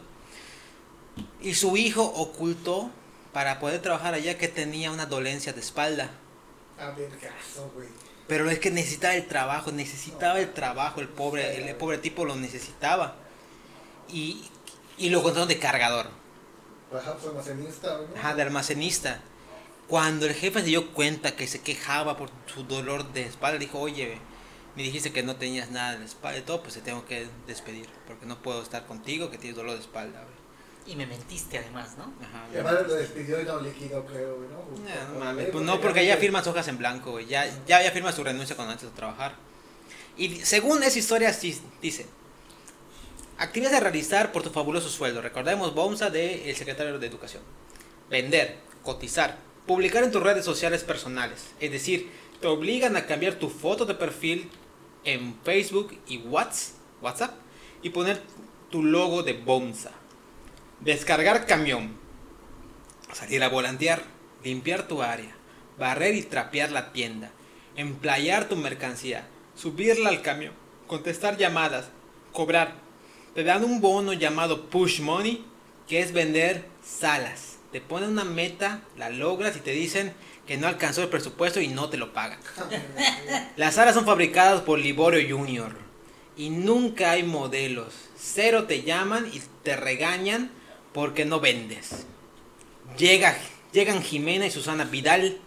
[1.40, 2.90] Y su hijo ocultó
[3.32, 6.10] para poder trabajar allá que tenía una dolencia de espalda.
[6.78, 7.88] A ver, caso, güey.
[8.26, 12.36] Pero es que necesitaba el trabajo, necesitaba el trabajo, el pobre, el, pobre tipo lo
[12.36, 13.16] necesitaba.
[14.08, 14.44] Y,
[14.96, 16.08] y lo contrataron de cargador,
[16.94, 18.16] Ajá, pues almacenista, ¿no?
[18.18, 19.20] ajá, de almacenista.
[19.88, 23.78] Cuando el jefe se dio cuenta que se quejaba por su dolor de espalda, dijo,
[23.80, 24.18] oye,
[24.76, 27.26] me dijiste que no tenías nada de la espalda y todo, pues te tengo que
[27.46, 30.20] despedir, porque no puedo estar contigo que tienes dolor de espalda.
[30.22, 30.43] güey".
[30.86, 32.12] Y me mentiste además, ¿no?
[32.22, 34.78] Ajá, Y además lo despidió y no liquidó, creo, ¿no?
[35.08, 37.26] No, no mames, pues no, porque ya firmas hojas en blanco, güey.
[37.26, 39.34] Ya, ya, ya firma su renuncia cuando antes de trabajar.
[40.16, 42.06] Y según esa historia, sí, dice:
[43.38, 45.20] Actividades a realizar por tu fabuloso sueldo.
[45.22, 47.42] Recordemos BOMSA del secretario de Educación.
[48.10, 51.46] Vender, cotizar, publicar en tus redes sociales personales.
[51.60, 52.10] Es decir,
[52.40, 54.50] te obligan a cambiar tu foto de perfil
[55.04, 57.34] en Facebook y Whats- WhatsApp
[57.82, 58.22] y poner
[58.70, 59.90] tu logo de BOMSA.
[60.84, 61.96] Descargar camión,
[63.10, 64.02] salir a volantear,
[64.42, 65.34] limpiar tu área,
[65.78, 67.30] barrer y trapear la tienda,
[67.74, 69.26] emplayar tu mercancía,
[69.56, 70.52] subirla al camión,
[70.86, 71.86] contestar llamadas,
[72.32, 72.74] cobrar.
[73.34, 75.46] Te dan un bono llamado push money,
[75.88, 77.56] que es vender salas.
[77.72, 80.12] Te ponen una meta, la logras y te dicen
[80.46, 82.40] que no alcanzó el presupuesto y no te lo pagan.
[83.56, 85.72] Las alas son fabricadas por Liborio Junior
[86.36, 87.94] y nunca hay modelos.
[88.18, 90.50] Cero te llaman y te regañan
[90.94, 92.06] porque no vendes.
[92.96, 93.36] Llega,
[93.72, 95.38] llegan Jimena y Susana Vidal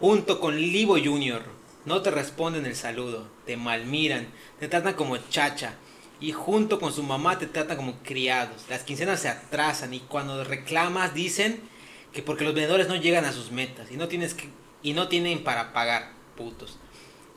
[0.00, 1.42] junto con Libo Junior.
[1.84, 4.26] No te responden el saludo, te malmiran,
[4.58, 5.74] te tratan como chacha
[6.20, 8.64] y junto con su mamá te tratan como criados.
[8.70, 11.60] Las quincenas se atrasan y cuando reclamas dicen
[12.12, 14.48] que porque los vendedores no llegan a sus metas y no tienes que
[14.84, 16.78] y no tienen para pagar, putos.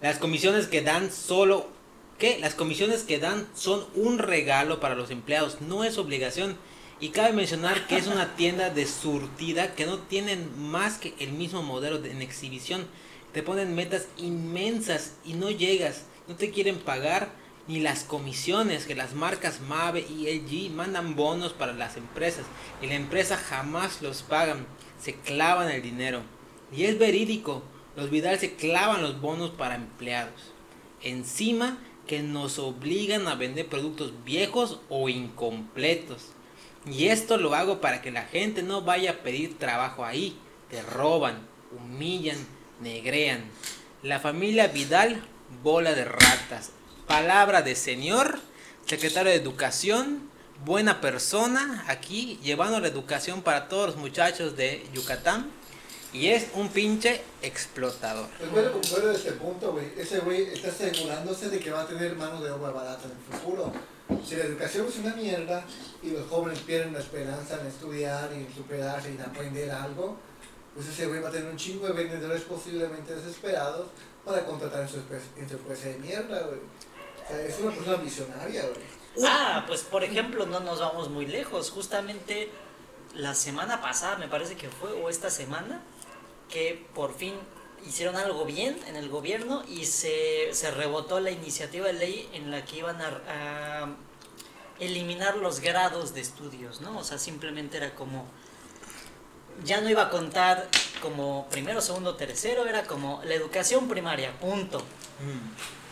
[0.02, 1.70] Las comisiones que dan solo
[2.18, 2.40] ¿qué?
[2.40, 6.58] Las comisiones que dan son un regalo para los empleados, no es obligación.
[7.00, 11.32] Y cabe mencionar que es una tienda de surtida que no tienen más que el
[11.34, 12.88] mismo modelo de- en exhibición.
[13.34, 17.30] Te ponen metas inmensas y no llegas, no te quieren pagar
[17.68, 22.46] ni las comisiones que las marcas Mave y LG mandan bonos para las empresas
[22.82, 24.66] y la empresa jamás los pagan,
[25.02, 26.22] se clavan el dinero.
[26.76, 27.64] Y es verídico,
[27.98, 30.54] los Vidal se clavan los bonos para empleados.
[31.02, 31.78] Encima
[32.08, 36.28] que nos obligan a vender productos viejos o incompletos.
[36.86, 40.40] Y esto lo hago para que la gente no vaya a pedir trabajo ahí.
[40.70, 42.38] Te roban, humillan,
[42.80, 43.44] negrean.
[44.04, 45.24] La familia Vidal,
[45.64, 46.72] bola de ratas.
[47.08, 48.40] Palabra de señor,
[48.86, 50.30] secretario de Educación,
[50.64, 55.52] buena persona, aquí llevando la educación para todos los muchachos de Yucatán.
[56.14, 58.28] Y es un pinche explotador.
[58.38, 59.88] Pues bueno, de este punto, güey.
[59.98, 63.74] Ese güey está asegurándose de que va a tener de obra en el futuro.
[64.24, 65.64] Si la educación es una mierda
[66.04, 70.18] y los jóvenes pierden la esperanza en estudiar y en superarse y en aprender algo,
[70.76, 73.88] pues ese güey va a tener un chingo de vendedores posiblemente desesperados
[74.24, 74.98] para contratar en su,
[75.38, 76.60] en su empresa de mierda, güey.
[76.60, 79.28] O sea, es una persona visionaria, güey.
[79.28, 81.72] Ah, pues por ejemplo, no nos vamos muy lejos.
[81.72, 82.50] Justamente
[83.16, 85.82] la semana pasada, me parece que fue, o esta semana,
[86.50, 87.34] que por fin
[87.88, 92.52] hicieron algo bien en el gobierno y se, se rebotó la iniciativa de ley en
[92.52, 93.96] la que iban a, a
[94.80, 96.98] eliminar los grados de estudios, ¿no?
[96.98, 98.26] O sea, simplemente era como
[99.64, 100.68] ya no iba a contar
[101.02, 104.84] como primero, segundo, tercero, era como la educación primaria, punto.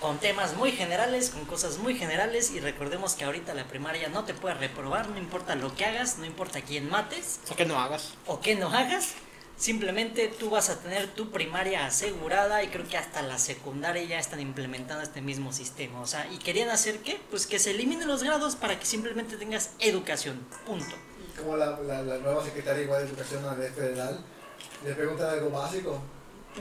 [0.02, 4.26] Con temas muy generales, con cosas muy generales y recordemos que ahorita la primaria no
[4.26, 7.40] te puede reprobar, no importa lo que hagas, no importa quién mates.
[7.50, 8.14] O que no hagas.
[8.28, 9.14] O que no hagas.
[9.64, 14.20] Simplemente tú vas a tener tu primaria asegurada y creo que hasta la secundaria ya
[14.20, 16.02] están implementando este mismo sistema.
[16.02, 17.18] O sea, ¿y querían hacer qué?
[17.30, 20.46] Pues que se eliminen los grados para que simplemente tengas educación.
[20.66, 20.94] Punto
[21.38, 24.20] como la, la, la, nueva secretaria igual de Educación a nivel federal,
[24.84, 26.02] le preguntan algo básico.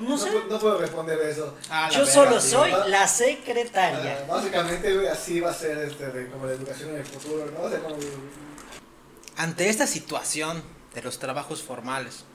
[0.00, 0.30] No sé.
[0.48, 1.56] No, puedo responder eso.
[1.70, 4.20] Ah, Yo solo soy la secretaria.
[4.22, 7.64] Ah, básicamente así va a ser este, de, como la educación en el futuro, ¿no?
[7.64, 7.96] O sea, como...
[9.38, 10.62] Ante esta situación
[10.94, 12.26] de los trabajos formales,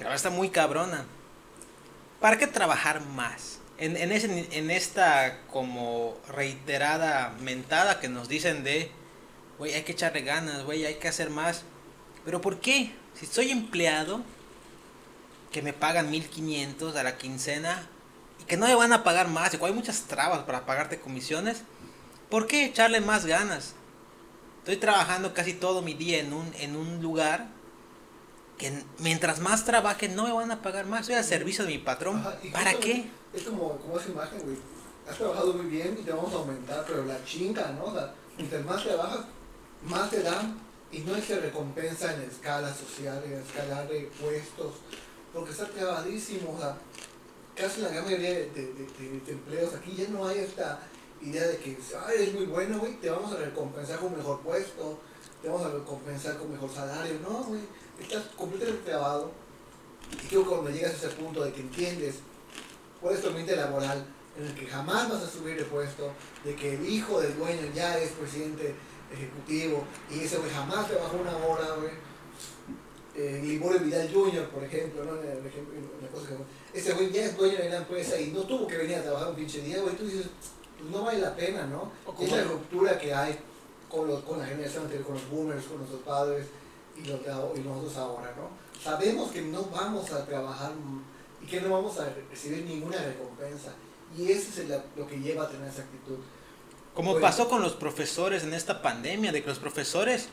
[0.00, 1.04] que la está muy cabrona,
[2.20, 3.58] ¿para qué trabajar más?
[3.76, 8.90] En, en, esta como reiterada mentada que nos dicen de
[9.58, 11.64] güey, hay que echarle ganas, güey, hay que hacer más.
[12.24, 12.94] Pero ¿por qué?
[13.14, 14.22] Si soy empleado,
[15.52, 17.86] que me pagan 1500 a la quincena
[18.40, 21.62] y que no me van a pagar más, y hay muchas trabas para pagarte comisiones,
[22.30, 23.74] ¿por qué echarle más ganas?
[24.60, 27.59] Estoy trabajando casi todo mi día en un, en un lugar
[28.60, 31.78] que mientras más trabaje no me van a pagar más, estoy al servicio de mi
[31.78, 32.22] patrón.
[32.52, 33.10] ¿Para qué?
[33.32, 34.56] Es como, como esa imagen, güey.
[35.08, 37.86] Has trabajado muy bien y te vamos a aumentar, pero la chinga, ¿no?
[37.86, 39.20] O sea, mientras más trabajas,
[39.82, 40.60] más te dan
[40.92, 44.74] y no es que recompensa en escala social, en escala de puestos,
[45.32, 46.76] porque está clavadísimo, o sea,
[47.54, 48.86] casi la gran mayoría de,
[49.26, 50.80] empleos aquí ya no hay esta
[51.22, 55.00] idea de que, ay, eres muy bueno, güey, te vamos a recompensar con mejor puesto,
[55.40, 57.62] te vamos a recompensar con mejor salario, no, güey,
[58.02, 59.30] estás completamente clavado.
[60.12, 62.16] Y creo que cuando llegas a ese punto de que entiendes
[63.00, 64.04] cuál es tu ambiente laboral,
[64.38, 66.10] en el que jamás vas a subir de puesto,
[66.44, 68.74] de que el hijo del dueño ya es presidente
[69.12, 72.10] ejecutivo, y ese güey jamás trabajó una hora, güey.
[73.16, 75.12] Eh, Liborio Vidal Jr., por ejemplo, ¿no?
[76.72, 79.30] ese güey ya es dueño de la empresa y no tuvo que venir a trabajar
[79.30, 79.96] un pinche día, güey.
[79.96, 80.26] Tú dices,
[80.78, 81.90] pues no vale la pena, ¿no?
[82.18, 83.36] Es la ruptura que hay
[83.88, 86.46] con, los, con la generación anterior, con los boomers, con nuestros padres
[87.02, 87.20] y, los,
[87.56, 88.50] y nosotros ahora, ¿no?
[88.82, 90.72] Sabemos que no vamos a trabajar
[91.42, 93.72] y que no vamos a recibir ninguna recompensa.
[94.16, 96.18] Y eso es lo que lleva a tener esa actitud.
[96.94, 100.28] Como pasó con los profesores en esta pandemia, de que los profesores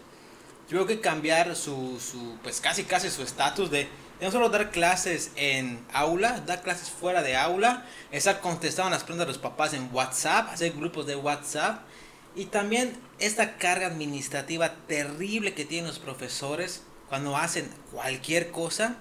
[0.67, 3.87] tuvieron que cambiar su, su pues casi casi su estatus de
[4.19, 9.27] no solo dar clases en aula, dar clases fuera de aula, estar contestando las preguntas
[9.27, 11.81] de los papás en WhatsApp, hacer grupos de WhatsApp
[12.37, 18.97] y también esta carga administrativa terrible que tienen los profesores cuando hacen cualquier cosa,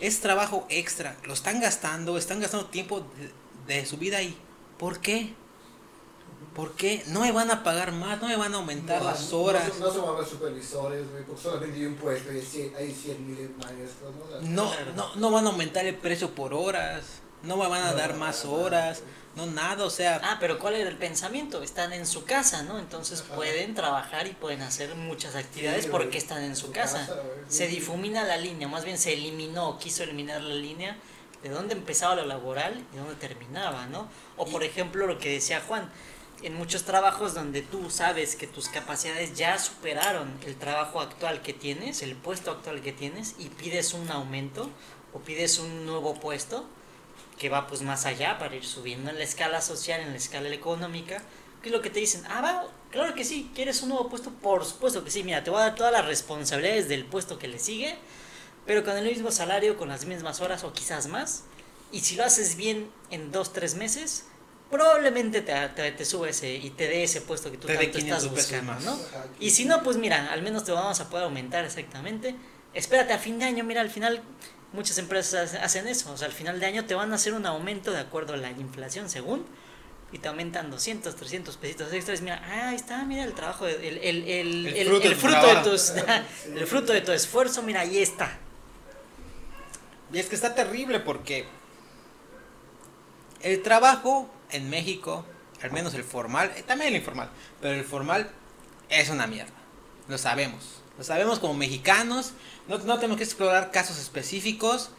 [0.00, 3.06] es trabajo extra, lo están gastando, están gastando tiempo
[3.66, 4.36] de, de su vida ahí.
[4.78, 5.34] ¿Por qué?
[6.54, 7.04] ¿Por qué?
[7.08, 9.78] No me van a pagar más, no me van a aumentar las horas.
[9.78, 12.36] No, van a ver supervisores, porque solamente hay un puesto y
[12.76, 14.12] hay 100 mil maestros.
[14.42, 14.72] ¿no?
[14.96, 18.44] No, no, van a aumentar el precio por horas, no me van a dar más
[18.44, 19.02] horas,
[19.36, 20.20] no nada, o sea...
[20.24, 21.62] Ah, pero ¿cuál era el pensamiento?
[21.62, 22.78] Están en su casa, ¿no?
[22.78, 27.08] Entonces pueden trabajar y pueden hacer muchas actividades porque están en su, casa.
[27.48, 30.96] se difumina la línea, más bien se eliminó, quiso eliminar la línea
[31.42, 34.08] de dónde empezaba lo laboral y dónde terminaba, ¿no?
[34.36, 35.88] O por ejemplo lo que decía Juan,
[36.42, 41.52] en muchos trabajos donde tú sabes que tus capacidades ya superaron el trabajo actual que
[41.52, 44.68] tienes, el puesto actual que tienes, y pides un aumento
[45.12, 46.66] o pides un nuevo puesto
[47.38, 50.48] que va pues más allá para ir subiendo en la escala social, en la escala
[50.50, 51.22] económica,
[51.62, 52.22] ¿qué es lo que te dicen?
[52.28, 54.30] Ah, va, claro que sí, ¿quieres un nuevo puesto?
[54.30, 57.48] Por supuesto que sí, mira, te voy a dar todas las responsabilidades del puesto que
[57.48, 57.96] le sigue,
[58.66, 61.44] pero con el mismo salario, con las mismas horas o quizás más,
[61.92, 64.24] y si lo haces bien en dos, tres meses,
[64.70, 68.28] probablemente te, te, te sube ese y te dé ese puesto que tú tanto estás
[68.28, 68.98] buscando, ¿no?
[69.40, 72.34] Y si no, pues mira, al menos te vamos a poder aumentar exactamente.
[72.74, 74.22] Espérate a fin de año, mira, al final
[74.72, 77.46] muchas empresas hacen eso, o sea, al final de año te van a hacer un
[77.46, 79.46] aumento de acuerdo a la inflación según
[80.12, 83.98] y te aumentan 200, 300 pesitos extras, mira, ah, ahí está, mira el trabajo, el,
[83.98, 85.92] el, el, el fruto, fruto de tus,
[86.54, 88.38] el fruto de tu esfuerzo, mira, ahí está.
[90.12, 91.46] Y es que está terrible porque
[93.42, 95.26] el trabajo en México,
[95.62, 98.30] al menos el formal, eh, también el informal, pero el formal
[98.88, 99.52] es una mierda.
[100.08, 100.82] Lo sabemos.
[100.98, 102.32] Lo sabemos como mexicanos.
[102.68, 104.90] No, no tenemos que explorar casos específicos.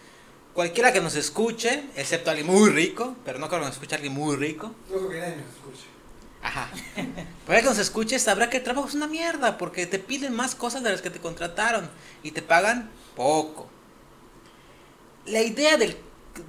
[0.53, 4.13] Cualquiera que nos escuche, excepto alguien muy rico, pero no creo que nos escuche alguien
[4.13, 4.73] muy rico.
[4.89, 5.85] No que nadie nos escuche.
[6.41, 6.69] Ajá.
[7.45, 10.55] Para que nos escuche, sabrá que el trabajo es una mierda, porque te piden más
[10.55, 11.89] cosas de las que te contrataron
[12.23, 13.69] y te pagan poco.
[15.25, 15.97] La idea del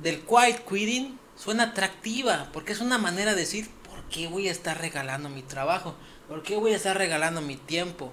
[0.03, 4.53] del quiet quitting suena atractiva, porque es una manera de decir, ¿por qué voy a
[4.53, 5.95] estar regalando mi trabajo?
[6.29, 8.13] ¿Por qué voy a estar regalando mi tiempo?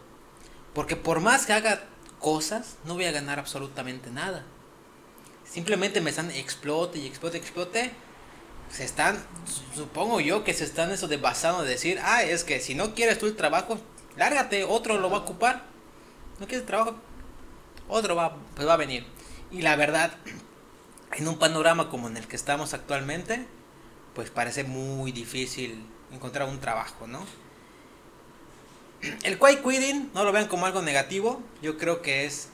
[0.78, 1.82] Porque por más que haga
[2.20, 4.46] cosas, no voy a ganar absolutamente nada.
[5.44, 7.92] Simplemente me están explote y explote y explote.
[8.70, 9.18] Se están,
[9.74, 12.94] supongo yo que se están eso de basando de decir, ah, es que si no
[12.94, 13.80] quieres tú el trabajo,
[14.18, 15.64] lárgate, otro lo va a ocupar.
[16.40, 16.94] No quieres trabajo,
[17.88, 19.04] otro va, pues va a venir.
[19.50, 20.12] Y la verdad,
[21.14, 23.48] en un panorama como en el que estamos actualmente,
[24.14, 27.26] pues parece muy difícil encontrar un trabajo, ¿no?
[29.24, 32.50] El quiet quitting, no lo vean como algo negativo, yo creo que es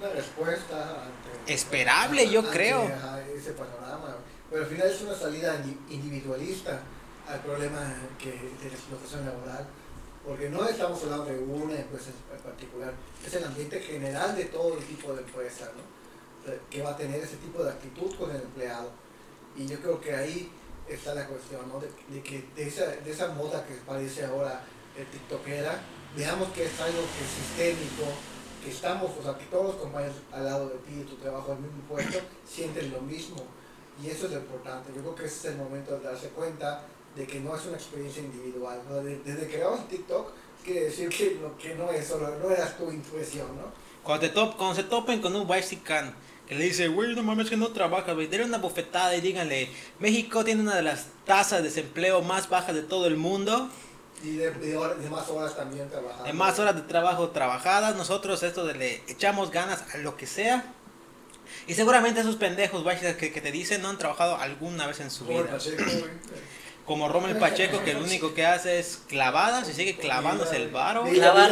[0.00, 2.82] Una respuesta ante, Esperable, yo ante, creo.
[2.84, 4.16] ajá, ese panorama.
[4.50, 6.80] Pero al final es una salida indi- individualista
[7.28, 7.80] al problema
[8.18, 9.66] que, de la explotación laboral.
[10.26, 12.92] Porque no estamos hablando de una empresa en particular,
[13.26, 16.52] es el ambiente general de todo el tipo de empresa, ¿no?
[16.70, 18.90] Que va a tener ese tipo de actitud con el empleado.
[19.56, 20.48] Y yo creo que ahí
[20.88, 21.80] está la cuestión, ¿no?
[21.80, 24.62] De, de que de esa, de esa moda que parece ahora
[24.96, 25.80] el tiktokera,
[26.16, 28.04] veamos que es algo que es sistémico,
[28.64, 31.52] que estamos, o sea, que todos los compañeros al lado de ti, de tu trabajo,
[31.52, 32.18] al mismo puesto,
[32.48, 33.36] sienten lo mismo.
[34.02, 34.90] Y eso es lo importante.
[34.94, 36.84] Yo creo que ese es el momento de darse cuenta
[37.16, 38.80] de que no es una experiencia individual.
[39.04, 40.32] De- Desde que grabamos TikTok,
[40.64, 43.64] quiere decir que, lo, que no es solo, no eras tu intuición, ¿no?
[44.02, 46.14] Cuando, te top, cuando se topen con un Bicycan
[46.48, 49.68] que le dice, güey, no mames que no trabaja, güey, denle una bofetada y díganle,
[50.00, 53.68] México tiene una de las tasas de desempleo más bajas de todo el mundo,
[54.22, 56.24] Y de, de, hora- de más horas también trabajando.
[56.24, 60.26] de más horas de trabajo trabajadas, nosotros esto de le echamos ganas a lo que
[60.26, 60.64] sea.
[61.66, 65.10] Y seguramente esos pendejos Bicycans que, que te dicen no han trabajado alguna vez en
[65.10, 65.50] su Como vida.
[65.52, 66.04] Pacheco, güey.
[66.86, 71.04] Como Rommel Pacheco, que lo único que hace es clavadas y sigue clavándose el varo.
[71.04, 71.50] Clavar,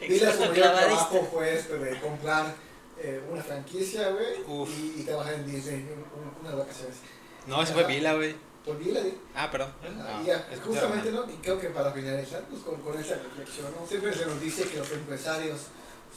[0.00, 1.08] dile- dile a su experto mayor clavadista.
[1.08, 2.54] trabajo fue este de comprar
[2.98, 6.96] eh, una franquicia, güey, y, y trabajar en Disney un- un- unas vacaciones.
[7.46, 8.34] No, ese fue Vila, güey.
[8.64, 9.72] Por Vila, di- Ah, perdón.
[10.24, 11.24] Ya, es que justamente, ¿no?
[11.30, 13.86] Y creo que para finalizar, pues con, con esa reflexión, ¿no?
[13.86, 15.58] Siempre se nos dice que los empresarios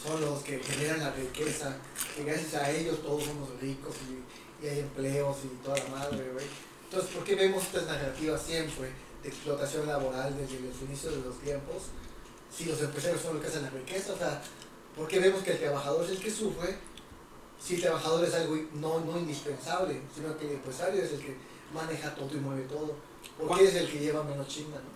[0.01, 1.75] son los que generan la riqueza,
[2.15, 6.29] que gracias a ellos todos somos ricos y, y hay empleos y toda la madre,
[6.33, 6.45] güey.
[6.83, 8.91] Entonces, ¿por qué vemos estas narrativas siempre
[9.23, 11.83] de explotación laboral desde los inicios de los tiempos?
[12.55, 14.39] Si los empresarios son los que hacen la riqueza, o sea,
[14.95, 16.77] ¿por qué vemos que el trabajador es el que sufre?
[17.59, 21.35] Si el trabajador es algo no, no indispensable, sino que el empresario es el que
[21.75, 22.95] maneja todo y mueve todo.
[23.37, 24.95] Porque es el que lleva menos chinga, ¿no?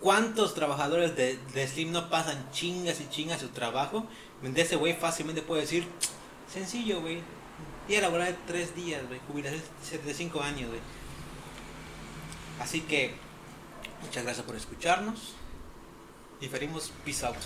[0.00, 4.04] ¿Cuántos trabajadores de, de Slim no pasan chingas y chingas su trabajo?
[4.42, 5.86] Donde ese güey fácilmente puede decir,
[6.52, 7.22] sencillo, güey.
[7.88, 9.20] Día laboral de tres días, güey.
[9.28, 9.62] Jubilación
[10.04, 10.80] de cinco años, güey.
[12.60, 13.14] Así que,
[14.02, 15.34] muchas gracias por escucharnos.
[16.40, 16.92] Diferimos.
[17.04, 17.36] Peace out.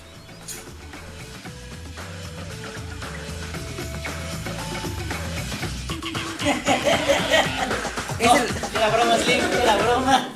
[8.18, 8.34] No,
[8.80, 10.35] la broma, Slim, la broma.